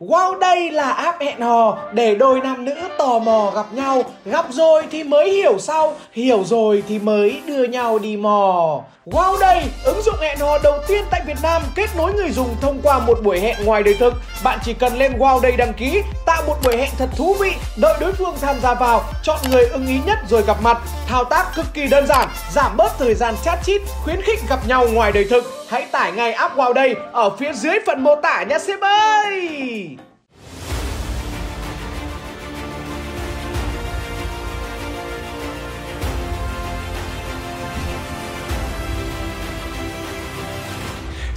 Wow 0.00 0.38
đây 0.38 0.70
là 0.70 0.90
app 0.90 1.20
hẹn 1.20 1.40
hò 1.40 1.78
để 1.92 2.14
đôi 2.14 2.40
nam 2.40 2.64
nữ 2.64 2.74
tò 2.98 3.18
mò 3.18 3.52
gặp 3.54 3.66
nhau. 3.72 4.02
Gặp 4.24 4.46
rồi 4.50 4.82
thì 4.90 5.04
mới 5.04 5.32
hiểu 5.32 5.58
sau, 5.58 5.94
hiểu 6.12 6.44
rồi 6.44 6.82
thì 6.88 6.98
mới 6.98 7.40
đưa 7.46 7.64
nhau 7.64 7.98
đi 7.98 8.16
mò. 8.16 8.80
Wow 9.06 9.38
đây, 9.38 9.62
ứng 9.84 10.02
dụng 10.02 10.16
hẹn 10.20 10.38
hò 10.38 10.58
đầu 10.58 10.78
tiên 10.88 11.04
tại 11.10 11.22
Việt 11.26 11.36
Nam 11.42 11.62
kết 11.74 11.90
nối 11.96 12.12
người 12.12 12.30
dùng 12.30 12.56
thông 12.60 12.80
qua 12.82 12.98
một 12.98 13.18
buổi 13.22 13.40
hẹn 13.40 13.64
ngoài 13.64 13.82
đời 13.82 13.96
thực. 14.00 14.14
Bạn 14.44 14.58
chỉ 14.64 14.74
cần 14.74 14.98
lên 14.98 15.18
Wow 15.18 15.40
đây 15.40 15.52
đăng 15.56 15.74
ký, 15.74 16.02
tạo 16.26 16.42
một 16.46 16.56
buổi 16.64 16.76
hẹn 16.76 16.90
thật 16.98 17.08
thú 17.16 17.36
vị 17.40 17.52
Đợi 17.76 17.96
đối 18.00 18.12
phương 18.12 18.34
tham 18.40 18.60
gia 18.62 18.74
vào, 18.74 19.04
chọn 19.22 19.38
người 19.50 19.66
ưng 19.66 19.86
ý 19.86 20.00
nhất 20.06 20.18
rồi 20.28 20.42
gặp 20.46 20.56
mặt. 20.62 20.78
Thao 21.06 21.24
tác 21.24 21.46
cực 21.56 21.66
kỳ 21.74 21.86
đơn 21.86 22.06
giản, 22.06 22.28
giảm 22.52 22.76
bớt 22.76 22.98
thời 22.98 23.14
gian 23.14 23.34
chat 23.44 23.58
chít, 23.64 23.82
khuyến 24.04 24.22
khích 24.22 24.40
gặp 24.48 24.58
nhau 24.68 24.86
ngoài 24.92 25.12
đời 25.12 25.26
thực. 25.30 25.44
Hãy 25.68 25.86
tải 25.92 26.12
ngay 26.12 26.32
app 26.32 26.56
Wow 26.56 26.72
đây 26.72 26.94
ở 27.12 27.30
phía 27.38 27.52
dưới 27.52 27.78
phần 27.86 28.04
mô 28.04 28.16
tả 28.16 28.42
nhé, 28.42 28.58
sếp 28.58 28.80
ơi! 28.80 29.50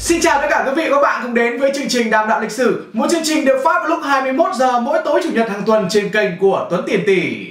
Xin 0.08 0.22
chào 0.22 0.42
tất 0.42 0.48
cả 0.50 0.64
quý 0.68 0.72
vị 0.76 0.90
và 0.90 0.96
các 0.96 1.02
bạn 1.02 1.22
cùng 1.24 1.34
đến 1.34 1.60
với 1.60 1.72
chương 1.76 1.90
trình 1.90 2.10
Đàm 2.10 2.28
đạo 2.28 2.42
lịch 2.42 2.52
sử, 2.52 2.86
một 2.94 3.08
chương 3.12 3.24
trình 3.24 3.46
được 3.46 3.62
phát 3.64 3.80
vào 3.80 3.88
lúc 3.88 4.00
21 4.04 4.56
giờ 4.56 4.80
mỗi 4.80 5.00
tối 5.06 5.22
chủ 5.24 5.30
nhật 5.32 5.50
hàng 5.50 5.64
tuần 5.66 5.88
trên 5.90 6.10
kênh 6.10 6.38
của 6.40 6.68
Tuấn 6.70 6.84
Tiền 6.88 7.04
Tỷ. 7.08 7.48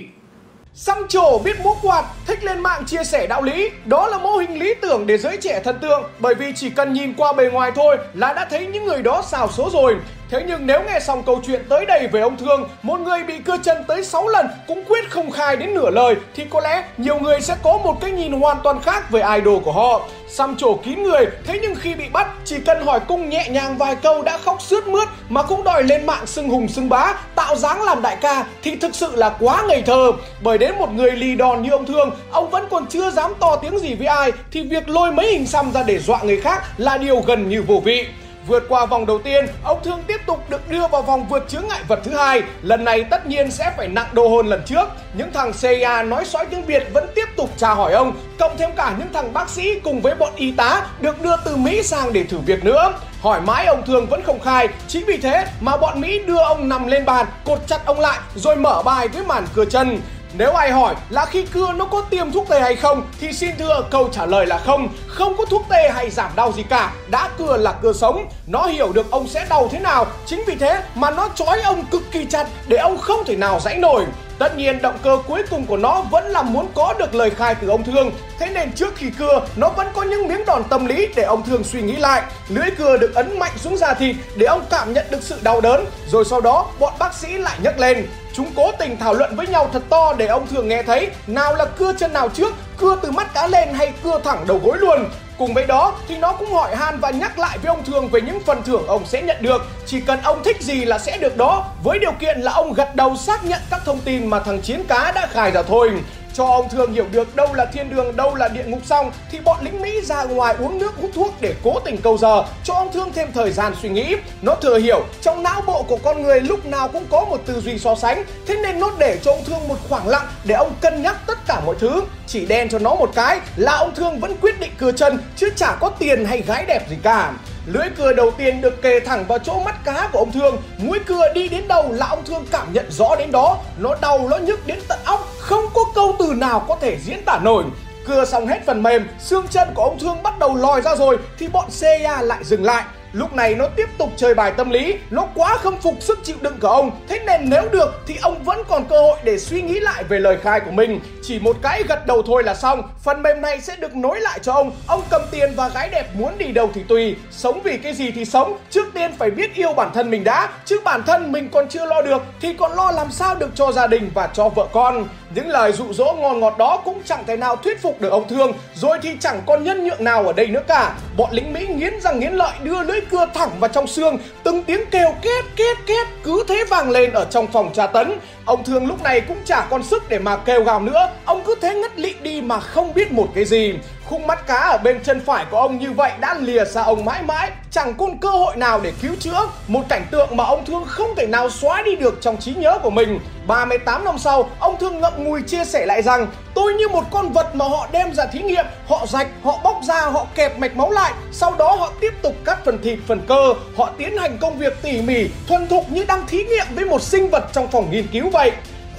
Xăm 0.75 0.99
trổ 1.09 1.39
biết 1.39 1.61
múa 1.61 1.75
quạt, 1.83 2.05
thích 2.27 2.45
lên 2.45 2.61
mạng 2.61 2.85
chia 2.87 3.05
sẻ 3.05 3.27
đạo 3.27 3.43
lý. 3.43 3.71
Đó 3.85 4.09
là 4.09 4.19
mô 4.19 4.37
hình 4.37 4.59
lý 4.59 4.75
tưởng 4.75 5.07
để 5.07 5.19
giới 5.19 5.37
trẻ 5.37 5.61
thần 5.65 5.79
tượng 5.81 6.03
Bởi 6.19 6.35
vì 6.35 6.53
chỉ 6.57 6.71
cần 6.71 6.93
nhìn 6.93 7.15
qua 7.15 7.33
bề 7.33 7.51
ngoài 7.51 7.73
thôi 7.75 7.97
là 8.15 8.33
đã 8.33 8.47
thấy 8.51 8.67
những 8.67 8.85
người 8.85 9.03
đó 9.03 9.23
xào 9.27 9.49
số 9.53 9.71
rồi. 9.73 9.97
Thế 10.31 10.45
nhưng 10.49 10.67
nếu 10.67 10.83
nghe 10.83 11.01
xong 11.01 11.23
câu 11.23 11.41
chuyện 11.47 11.65
tới 11.69 11.87
đây 11.87 12.07
về 12.07 12.21
ông 12.21 12.37
Thương, 12.37 12.69
một 12.83 13.01
người 13.01 13.23
bị 13.23 13.39
cưa 13.39 13.57
chân 13.63 13.85
tới 13.89 14.05
6 14.05 14.29
lần 14.29 14.47
cũng 14.67 14.85
quyết 14.85 15.11
không 15.11 15.31
khai 15.31 15.57
đến 15.57 15.75
nửa 15.75 15.91
lời 15.91 16.15
thì 16.35 16.45
có 16.51 16.61
lẽ 16.61 16.85
nhiều 16.97 17.19
người 17.19 17.41
sẽ 17.41 17.57
có 17.63 17.79
một 17.85 18.01
cái 18.01 18.11
nhìn 18.11 18.33
hoàn 18.33 18.57
toàn 18.65 18.83
khác 18.83 19.11
về 19.11 19.23
idol 19.37 19.63
của 19.63 19.73
họ. 19.73 20.01
Xăm 20.29 20.57
trổ 20.57 20.75
kín 20.75 21.03
người, 21.03 21.27
thế 21.45 21.59
nhưng 21.63 21.75
khi 21.75 21.95
bị 21.95 22.05
bắt 22.13 22.29
chỉ 22.45 22.57
cần 22.67 22.87
hỏi 22.87 23.01
cung 23.01 23.31
nhẹ 23.31 23.49
nhàng 23.49 23.77
vài 23.79 23.97
câu 23.97 24.23
đã 24.23 24.39
khóc 24.39 24.63
sướt 24.63 24.87
mướt 24.87 25.09
mà 25.29 25.43
cũng 25.43 25.65
đòi 25.65 25.83
lên 25.83 26.07
mạng 26.07 26.27
xưng 26.27 26.49
hùng 26.49 26.69
xưng 26.69 26.89
bá, 26.89 27.15
tạo 27.35 27.57
dáng 27.57 27.83
làm 27.83 28.03
đại 28.03 28.17
ca 28.21 28.45
thì 28.63 28.77
thực 28.77 28.95
sự 28.95 29.17
là 29.17 29.37
quá 29.41 29.65
ngây 29.69 29.83
thơ. 29.83 30.13
Bởi 30.43 30.59
đến 30.59 30.75
một 30.79 30.93
người 30.93 31.13
lì 31.13 31.35
đòn 31.35 31.63
như 31.63 31.71
ông 31.71 31.87
Thương, 31.87 32.11
ông 32.31 32.51
vẫn 32.51 32.67
còn 32.71 32.87
chưa 32.87 33.11
dám 33.11 33.33
to 33.41 33.57
tiếng 33.57 33.79
gì 33.79 33.95
với 33.95 34.07
ai 34.07 34.33
thì 34.51 34.63
việc 34.63 34.89
lôi 34.89 35.13
mấy 35.13 35.33
hình 35.33 35.47
xăm 35.47 35.73
ra 35.73 35.83
để 35.83 35.99
dọa 35.99 36.23
người 36.23 36.41
khác 36.41 36.63
là 36.77 36.99
điều 36.99 37.21
gần 37.21 37.49
như 37.49 37.63
vô 37.63 37.83
vị. 37.85 38.07
Vượt 38.47 38.63
qua 38.69 38.87
vòng 38.87 39.07
đầu 39.07 39.19
tiên, 39.19 39.47
ông 39.65 39.81
Thương 39.85 40.03
tiếp 40.07 40.21
tục 40.27 40.51
được 40.51 40.71
đưa 40.71 40.87
vào 40.87 41.03
vòng 41.03 41.27
vượt 41.29 41.49
chướng 41.49 41.69
ngại 41.69 41.81
vật 41.89 42.01
thứ 42.05 42.17
hai. 42.17 42.43
Lần 42.63 42.85
này 42.85 43.05
tất 43.05 43.27
nhiên 43.27 43.51
sẽ 43.51 43.73
phải 43.77 43.89
nặng 43.89 44.09
đô 44.13 44.37
hơn 44.37 44.47
lần 44.47 44.63
trước. 44.67 44.85
Những 45.15 45.33
thằng 45.33 45.53
CIA 45.53 46.03
nói 46.03 46.25
sói 46.25 46.47
tiếng 46.47 46.63
Việt 46.63 46.83
vẫn 46.93 47.07
tiếp 47.15 47.25
tục 47.37 47.51
tra 47.57 47.75
hỏi 47.75 47.93
ông, 47.93 48.13
cộng 48.39 48.57
thêm 48.57 48.71
cả 48.77 48.95
những 48.99 49.13
thằng 49.13 49.33
bác 49.33 49.51
sĩ 49.51 49.81
cùng 49.81 50.01
với 50.01 50.15
bọn 50.15 50.33
y 50.37 50.53
tá 50.53 50.87
được 51.01 51.23
đưa 51.23 51.37
từ 51.45 51.57
Mỹ 51.57 51.83
sang 51.83 52.13
để 52.13 52.25
thử 52.25 52.39
việc 52.39 52.65
nữa. 52.65 52.93
Hỏi 53.21 53.41
mãi 53.41 53.67
ông 53.67 53.83
Thương 53.87 54.07
vẫn 54.07 54.23
không 54.23 54.41
khai, 54.41 54.69
chính 54.89 55.05
vì 55.07 55.17
thế 55.17 55.47
mà 55.61 55.77
bọn 55.77 56.01
Mỹ 56.01 56.21
đưa 56.27 56.39
ông 56.39 56.69
nằm 56.69 56.87
lên 56.87 57.05
bàn, 57.05 57.27
cột 57.45 57.59
chặt 57.67 57.79
ông 57.85 58.01
lại 58.01 58.19
rồi 58.35 58.57
mở 58.57 58.83
bài 58.85 59.09
với 59.09 59.25
màn 59.25 59.47
cưa 59.55 59.65
chân. 59.65 60.01
Nếu 60.33 60.53
ai 60.53 60.71
hỏi 60.71 60.95
là 61.11 61.27
khi 61.27 61.43
cưa 61.43 61.73
nó 61.73 61.85
có 61.85 62.01
tiêm 62.11 62.33
thuốc 62.33 62.49
tê 62.49 62.61
hay 62.61 62.77
không 62.77 63.03
thì 63.21 63.33
xin 63.33 63.51
thưa 63.59 63.83
câu 63.91 64.09
trả 64.13 64.27
lời 64.27 64.47
là 64.47 64.59
không, 64.59 64.89
không 65.07 65.37
có 65.37 65.45
thuốc 65.45 65.63
tê 65.71 65.91
hay 65.95 66.11
giảm 66.11 66.31
đau 66.37 66.53
gì 66.53 66.63
cả, 66.63 66.93
đã 67.11 67.29
cưa 67.39 67.57
là 67.57 67.73
cưa 67.73 67.93
sống, 67.93 68.29
nó 68.47 68.67
hiểu 68.67 68.93
được 68.93 69.11
ông 69.11 69.29
sẽ 69.29 69.47
đau 69.49 69.69
thế 69.73 69.79
nào, 69.79 70.07
chính 70.27 70.43
vì 70.47 70.55
thế 70.55 70.83
mà 70.95 71.11
nó 71.11 71.29
trói 71.35 71.61
ông 71.61 71.85
cực 71.91 72.03
kỳ 72.13 72.25
chặt 72.25 72.47
để 72.69 72.77
ông 72.77 72.99
không 72.99 73.25
thể 73.25 73.37
nào 73.37 73.61
giãy 73.61 73.77
nổi. 73.77 74.05
Tất 74.39 74.57
nhiên 74.57 74.83
động 74.83 74.99
cơ 75.03 75.19
cuối 75.27 75.43
cùng 75.51 75.67
của 75.67 75.77
nó 75.77 76.03
vẫn 76.11 76.25
là 76.31 76.43
muốn 76.43 76.69
có 76.75 76.95
được 76.99 77.15
lời 77.15 77.31
khai 77.31 77.55
từ 77.55 77.69
ông 77.69 77.85
Thương. 77.85 78.11
Thế 78.39 78.47
nên 78.47 78.73
trước 78.73 78.97
khi 78.97 79.11
cưa 79.19 79.47
nó 79.57 79.69
vẫn 79.69 79.87
có 79.95 80.03
những 80.03 80.29
miếng 80.29 80.45
đòn 80.45 80.65
tâm 80.65 80.87
lý 80.87 81.09
để 81.17 81.23
ông 81.23 81.43
Thương 81.43 81.65
suy 81.65 81.83
nghĩ 81.83 81.97
lại. 81.97 82.23
Lưỡi 82.49 82.71
cưa 82.79 82.97
được 82.97 83.15
ấn 83.15 83.39
mạnh 83.39 83.53
xuống 83.57 83.77
da 83.77 83.95
thịt 83.95 84.17
để 84.37 84.47
ông 84.47 84.63
cảm 84.71 84.93
nhận 84.93 85.07
được 85.11 85.23
sự 85.23 85.37
đau 85.43 85.61
đớn. 85.61 85.87
Rồi 86.09 86.25
sau 86.25 86.41
đó 86.41 86.67
bọn 86.79 86.93
bác 86.99 87.15
sĩ 87.15 87.29
lại 87.29 87.59
nhấc 87.63 87.79
lên. 87.79 88.07
Chúng 88.37 88.53
cố 88.57 88.73
tình 88.79 88.97
thảo 88.97 89.15
luận 89.15 89.37
với 89.37 89.47
nhau 89.47 89.69
thật 89.73 89.83
to 89.89 90.15
để 90.19 90.27
ông 90.27 90.47
thường 90.47 90.69
nghe 90.69 90.83
thấy 90.83 91.11
Nào 91.27 91.55
là 91.55 91.65
cưa 91.65 91.93
chân 91.99 92.13
nào 92.13 92.29
trước, 92.29 92.55
cưa 92.77 92.99
từ 93.03 93.11
mắt 93.11 93.35
cá 93.35 93.47
lên 93.47 93.75
hay 93.75 93.93
cưa 94.03 94.21
thẳng 94.25 94.45
đầu 94.47 94.61
gối 94.65 94.79
luôn. 94.79 95.11
Cùng 95.39 95.55
với 95.55 95.67
đó 95.67 95.93
thì 96.09 96.17
nó 96.17 96.33
cũng 96.33 96.53
hỏi 96.53 96.77
han 96.77 97.01
và 97.01 97.11
nhắc 97.11 97.39
lại 97.39 97.59
với 97.59 97.69
ông 97.69 97.85
thường 97.85 98.09
về 98.09 98.21
những 98.21 98.41
phần 98.47 98.63
thưởng 98.63 98.87
ông 98.87 99.07
sẽ 99.07 99.23
nhận 99.23 99.37
được. 99.41 99.63
Chỉ 99.87 100.01
cần 100.01 100.19
ông 100.23 100.43
thích 100.45 100.57
gì 100.61 100.85
là 100.85 100.99
sẽ 100.99 101.19
được 101.19 101.37
đó 101.37 101.65
Với 101.83 101.99
điều 101.99 102.13
kiện 102.13 102.41
là 102.41 102.53
ông 102.53 102.73
gật 102.73 102.97
đầu 102.97 103.17
xác 103.17 103.45
nhận 103.45 103.61
các 103.71 103.81
thông 103.85 104.01
tin 104.01 104.27
mà 104.27 104.41
thằng 104.41 104.61
Chiến 104.61 104.85
Cá 104.89 105.13
đã 105.15 105.27
khai 105.33 105.51
ra 105.51 105.63
thôi 105.63 105.91
cho 106.37 106.45
ông 106.45 106.69
Thương 106.69 106.93
hiểu 106.93 107.07
được 107.13 107.37
đâu 107.37 107.55
là 107.55 107.65
thiên 107.65 107.91
đường, 107.91 108.17
đâu 108.17 108.35
là 108.35 108.49
địa 108.49 108.65
ngục 108.65 108.81
xong 108.85 109.13
thì 109.31 109.41
bọn 109.41 109.57
lính 109.65 109.83
Mỹ 109.83 110.01
ra 110.01 110.25
ngoài 110.25 110.55
uống 110.59 110.79
nước 110.79 110.95
hút 111.01 111.11
thuốc 111.15 111.35
để 111.41 111.55
cố 111.65 111.81
tình 111.85 111.97
câu 112.03 112.19
giờ, 112.19 112.45
cho 112.65 112.75
ông 112.75 112.93
Thương 112.93 113.13
thêm 113.13 113.33
thời 113.33 113.53
gian 113.53 113.75
suy 113.83 113.89
nghĩ. 113.89 114.17
Nó 114.43 114.55
thừa 114.55 114.79
hiểu 114.79 115.05
trong 115.23 115.43
não 115.43 115.63
bộ 115.67 115.83
của 115.83 115.99
con 116.03 116.23
người 116.23 116.41
lúc 116.41 116.67
nào 116.67 116.89
cũng 116.89 117.05
có 117.11 117.25
một 117.25 117.41
tư 117.47 117.61
duy 117.61 117.79
so 117.79 117.95
sánh, 117.95 118.25
thế 118.47 118.57
nên 118.63 118.81
nó 118.81 118.91
để 118.99 119.19
cho 119.23 119.31
ông 119.33 119.45
Thương 119.45 119.69
một 119.69 119.77
khoảng 119.89 120.09
lặng 120.09 120.27
để 120.45 120.55
ông 120.55 120.73
cân 120.81 121.03
nhắc 121.03 121.17
tất 121.27 121.39
cả 121.47 121.61
mọi 121.67 121.77
thứ. 121.79 122.03
Chỉ 122.27 122.47
đen 122.47 122.69
cho 122.69 122.79
nó 122.79 122.95
một 122.95 123.11
cái 123.15 123.41
là 123.57 123.77
ông 123.77 123.95
Thương 123.95 124.21
vẫn 124.21 124.37
quyết 124.41 124.61
định 124.61 124.73
cưa 124.79 124.93
chân 124.93 125.19
chứ 125.37 125.51
chả 125.57 125.77
có 125.81 125.91
tiền 125.99 126.25
hay 126.25 126.41
gái 126.41 126.65
đẹp 126.69 126.89
gì 126.91 126.97
cả. 127.03 127.33
Lưỡi 127.67 127.89
cưa 127.97 128.13
đầu 128.13 128.31
tiên 128.31 128.61
được 128.61 128.83
kề 128.83 129.01
thẳng 129.01 129.25
vào 129.29 129.39
chỗ 129.39 129.61
mắt 129.65 129.85
cá 129.85 130.09
của 130.13 130.19
ông 130.19 130.33
Thương 130.33 130.63
Mũi 130.79 130.99
cưa 131.07 131.33
đi 131.35 131.49
đến 131.49 131.69
đâu 131.69 131.93
là 131.93 132.07
ông 132.07 132.25
Thương 132.25 132.47
cảm 132.51 132.73
nhận 132.73 132.91
rõ 132.91 133.17
đến 133.17 133.33
đó 133.33 133.59
Nó 133.79 133.95
đau, 134.01 134.29
nó 134.29 134.37
nhức 134.37 134.67
đến 134.67 134.79
tận 134.89 134.99
óc 135.05 135.36
không 135.47 135.65
có 135.75 135.85
câu 135.95 136.17
từ 136.19 136.35
nào 136.35 136.65
có 136.69 136.77
thể 136.81 136.97
diễn 137.05 137.25
tả 137.25 137.39
nổi. 137.43 137.65
Cưa 138.07 138.25
xong 138.25 138.47
hết 138.47 138.67
phần 138.67 138.83
mềm, 138.83 139.09
xương 139.19 139.47
chân 139.51 139.69
của 139.75 139.83
ông 139.83 139.99
Thương 139.99 140.23
bắt 140.23 140.39
đầu 140.39 140.57
lòi 140.57 140.83
ra 140.83 140.97
rồi 140.97 141.19
Thì 141.39 141.49
bọn 141.49 141.65
CIA 141.81 142.23
lại 142.23 142.45
dừng 142.45 142.65
lại. 142.65 142.85
Lúc 143.13 143.35
này 143.35 143.55
nó 143.55 143.67
tiếp 143.77 143.89
tục 143.99 144.11
chơi 144.17 144.35
bài 144.35 144.53
tâm 144.57 144.71
lý 144.71 144.95
Nó 145.11 145.27
quá 145.35 145.59
khâm 145.59 145.77
phục 145.77 145.95
sức 146.01 146.19
chịu 146.25 146.37
đựng 146.41 146.59
của 146.61 146.69
ông. 146.69 146.91
Thế 147.09 147.19
nên 147.27 147.51
nếu 147.51 147.69
được 147.73 148.03
thì 148.07 148.17
ông 148.23 148.43
vẫn 148.45 148.59
còn 148.69 148.85
cơ 148.85 149.01
hội 149.01 149.19
để 149.25 149.39
suy 149.39 149.63
nghĩ 149.63 149.81
lại 149.81 150.05
về 150.05 150.19
lời 150.19 150.39
khai 150.43 150.61
của 150.61 150.71
mình. 150.71 151.01
Chỉ 151.23 151.39
một 151.39 151.57
cái 151.63 151.83
gật 151.89 152.07
đầu 152.07 152.23
thôi 152.27 152.43
là 152.43 152.55
xong 152.55 152.83
Phần 153.05 153.23
mềm 153.23 153.41
này 153.41 153.61
sẽ 153.61 153.77
được 153.77 153.97
nối 153.97 154.21
lại 154.21 154.39
cho 154.43 154.53
ông. 154.53 154.71
Ông 154.87 155.03
cầm 155.11 155.23
tiền 155.31 155.53
và 155.57 155.69
gái 155.69 155.89
đẹp 155.89 156.07
muốn 156.15 156.39
đi 156.39 156.53
đâu 156.53 156.71
thì 156.75 156.83
tùy. 156.89 157.17
Sống 157.31 157.61
vì 157.65 157.77
cái 157.77 157.93
gì 157.93 158.11
thì 158.11 158.25
sống 158.25 158.59
Trước 158.71 158.87
tiên 158.95 159.11
phải 159.19 159.31
biết 159.31 159.55
yêu 159.55 159.73
bản 159.73 159.91
thân 159.95 160.11
mình 160.11 160.25
đã. 160.25 160.49
Chứ 160.65 160.81
bản 160.85 161.03
thân 161.07 161.33
mình 161.33 161.49
còn 161.49 161.69
chưa 161.69 161.87
lo 161.87 162.03
được 162.03 162.23
Thì 162.41 162.55
còn 162.55 162.73
lo 162.73 162.91
làm 162.91 163.11
sao 163.11 163.35
được 163.35 163.51
cho 163.55 163.73
gia 163.73 163.87
đình 163.87 164.11
và 164.15 164.27
cho 164.33 164.49
vợ 164.49 164.67
con. 164.73 165.09
Những 165.35 165.49
lời 165.49 165.73
dụ 165.73 165.93
dỗ 165.93 166.17
ngon 166.21 166.41
ngọt 166.41 166.59
đó 166.59 166.83
cũng 166.85 167.03
chẳng 167.05 167.25
thể 167.27 167.37
nào 167.37 167.57
thuyết 167.57 167.83
phục 167.83 168.01
được 168.01 168.09
ông 168.09 168.29
Thương, 168.29 168.53
Rồi 168.75 168.99
thì 169.03 169.17
chẳng 169.21 169.43
còn 169.47 169.65
nhân 169.65 169.85
nhượng 169.85 170.05
nào 170.05 170.27
ở 170.27 170.33
đây 170.33 170.47
nữa 170.47 170.63
cả. 170.69 170.95
Bọn 171.17 171.31
lính 171.33 171.53
Mỹ 171.53 171.67
nghiến 171.67 172.01
răng 172.01 172.21
nghiến 172.21 172.33
lợi 172.33 172.53
đưa 172.63 172.83
lưỡi 172.83 173.01
cưa 173.01 173.27
thẳng 173.35 173.51
vào 173.61 173.69
trong 173.69 173.87
xương, 173.87 174.19
từng 174.43 174.63
tiếng 174.63 174.81
kêu 174.91 175.15
két 175.23 175.45
két 175.57 175.77
két 175.87 176.07
cứ 176.23 176.45
thế 176.49 176.65
vang 176.71 176.91
lên 176.91 177.13
ở 177.13 177.25
trong 177.31 177.47
phòng 177.47 177.73
tra 177.73 177.87
tấn. 177.87 178.19
Ông 178.45 178.65
thương 178.65 178.87
lúc 178.87 179.03
này 179.03 179.21
cũng 179.21 179.39
chả 179.45 179.67
còn 179.71 179.83
sức 179.83 180.09
để 180.09 180.19
mà 180.19 180.37
kêu 180.37 180.65
gào 180.65 180.81
nữa, 180.81 181.11
ông 181.25 181.43
cứ 181.47 181.55
thế 181.61 181.75
ngất 181.75 181.99
lị 181.99 182.15
đi 182.23 182.41
mà 182.41 182.61
không 182.61 182.95
biết 182.95 183.13
một 183.13 183.29
cái 183.35 183.45
gì 183.45 183.75
khung 184.09 184.27
mắt 184.27 184.47
cá 184.47 184.55
ở 184.55 184.79
bên 184.79 185.01
chân 185.05 185.21
phải 185.21 185.47
của 185.51 185.57
ông 185.57 185.79
như 185.79 185.93
vậy 185.93 186.13
đã 186.21 186.35
lìa 186.35 186.65
xa 186.65 186.83
ông 186.83 187.05
mãi 187.05 187.23
mãi. 187.23 187.51
Chẳng 187.71 187.95
còn 187.95 188.19
cơ 188.19 188.31
hội 188.31 188.57
nào 188.57 188.81
để 188.81 188.93
cứu 189.03 189.15
chữa. 189.21 189.49
Một 189.69 189.83
cảnh 189.89 190.07
tượng 190.11 190.37
mà 190.37 190.45
ông 190.45 190.65
thương 190.65 190.85
không 190.87 191.15
thể 191.17 191.27
nào 191.27 191.51
xóa 191.51 191.83
đi 191.83 191.97
được 191.97 192.19
trong 192.21 192.37
trí 192.37 192.55
nhớ 192.55 192.79
của 192.83 192.91
mình. 192.91 193.21
38 193.47 194.05
năm 194.05 194.19
sau, 194.19 194.51
ông 194.59 194.77
thương 194.81 195.01
ngậm 195.01 195.25
ngùi 195.25 195.43
chia 195.43 195.65
sẻ 195.65 195.87
lại 195.87 196.03
rằng, 196.03 196.27
tôi 196.55 196.75
như 196.75 196.89
một 196.89 197.05
con 197.11 197.33
vật 197.33 197.55
mà 197.55 197.65
họ 197.65 197.89
đem 197.93 198.15
ra 198.15 198.27
thí 198.27 198.41
nghiệm. 198.43 198.65
Họ 198.89 199.07
rạch, 199.07 199.29
họ 199.43 199.59
bóc 199.65 199.81
ra, 199.89 200.01
họ 200.01 200.27
kẹp 200.35 200.59
mạch 200.59 200.77
máu 200.77 200.91
lại. 200.91 201.13
Sau 201.33 201.55
đó 201.59 201.77
họ 201.77 201.93
tiếp 202.01 202.15
tục 202.23 202.35
cắt 202.45 202.59
phần 202.65 202.83
thịt, 202.83 202.99
phần 203.07 203.21
cơ. 203.29 203.55
Họ 203.77 203.91
tiến 203.99 204.17
hành 204.19 204.39
công 204.39 204.59
việc 204.59 204.83
tỉ 204.83 205.01
mỉ, 205.01 205.29
thuần 205.49 205.69
thục 205.69 205.91
như 205.91 206.05
đang 206.05 206.27
thí 206.27 206.45
nghiệm 206.45 206.67
với 206.75 206.85
một 206.85 207.03
sinh 207.03 207.31
vật 207.31 207.45
trong 207.53 207.69
phòng 207.69 207.91
nghiên 207.91 208.07
cứu 208.07 208.31
vậy. 208.33 208.53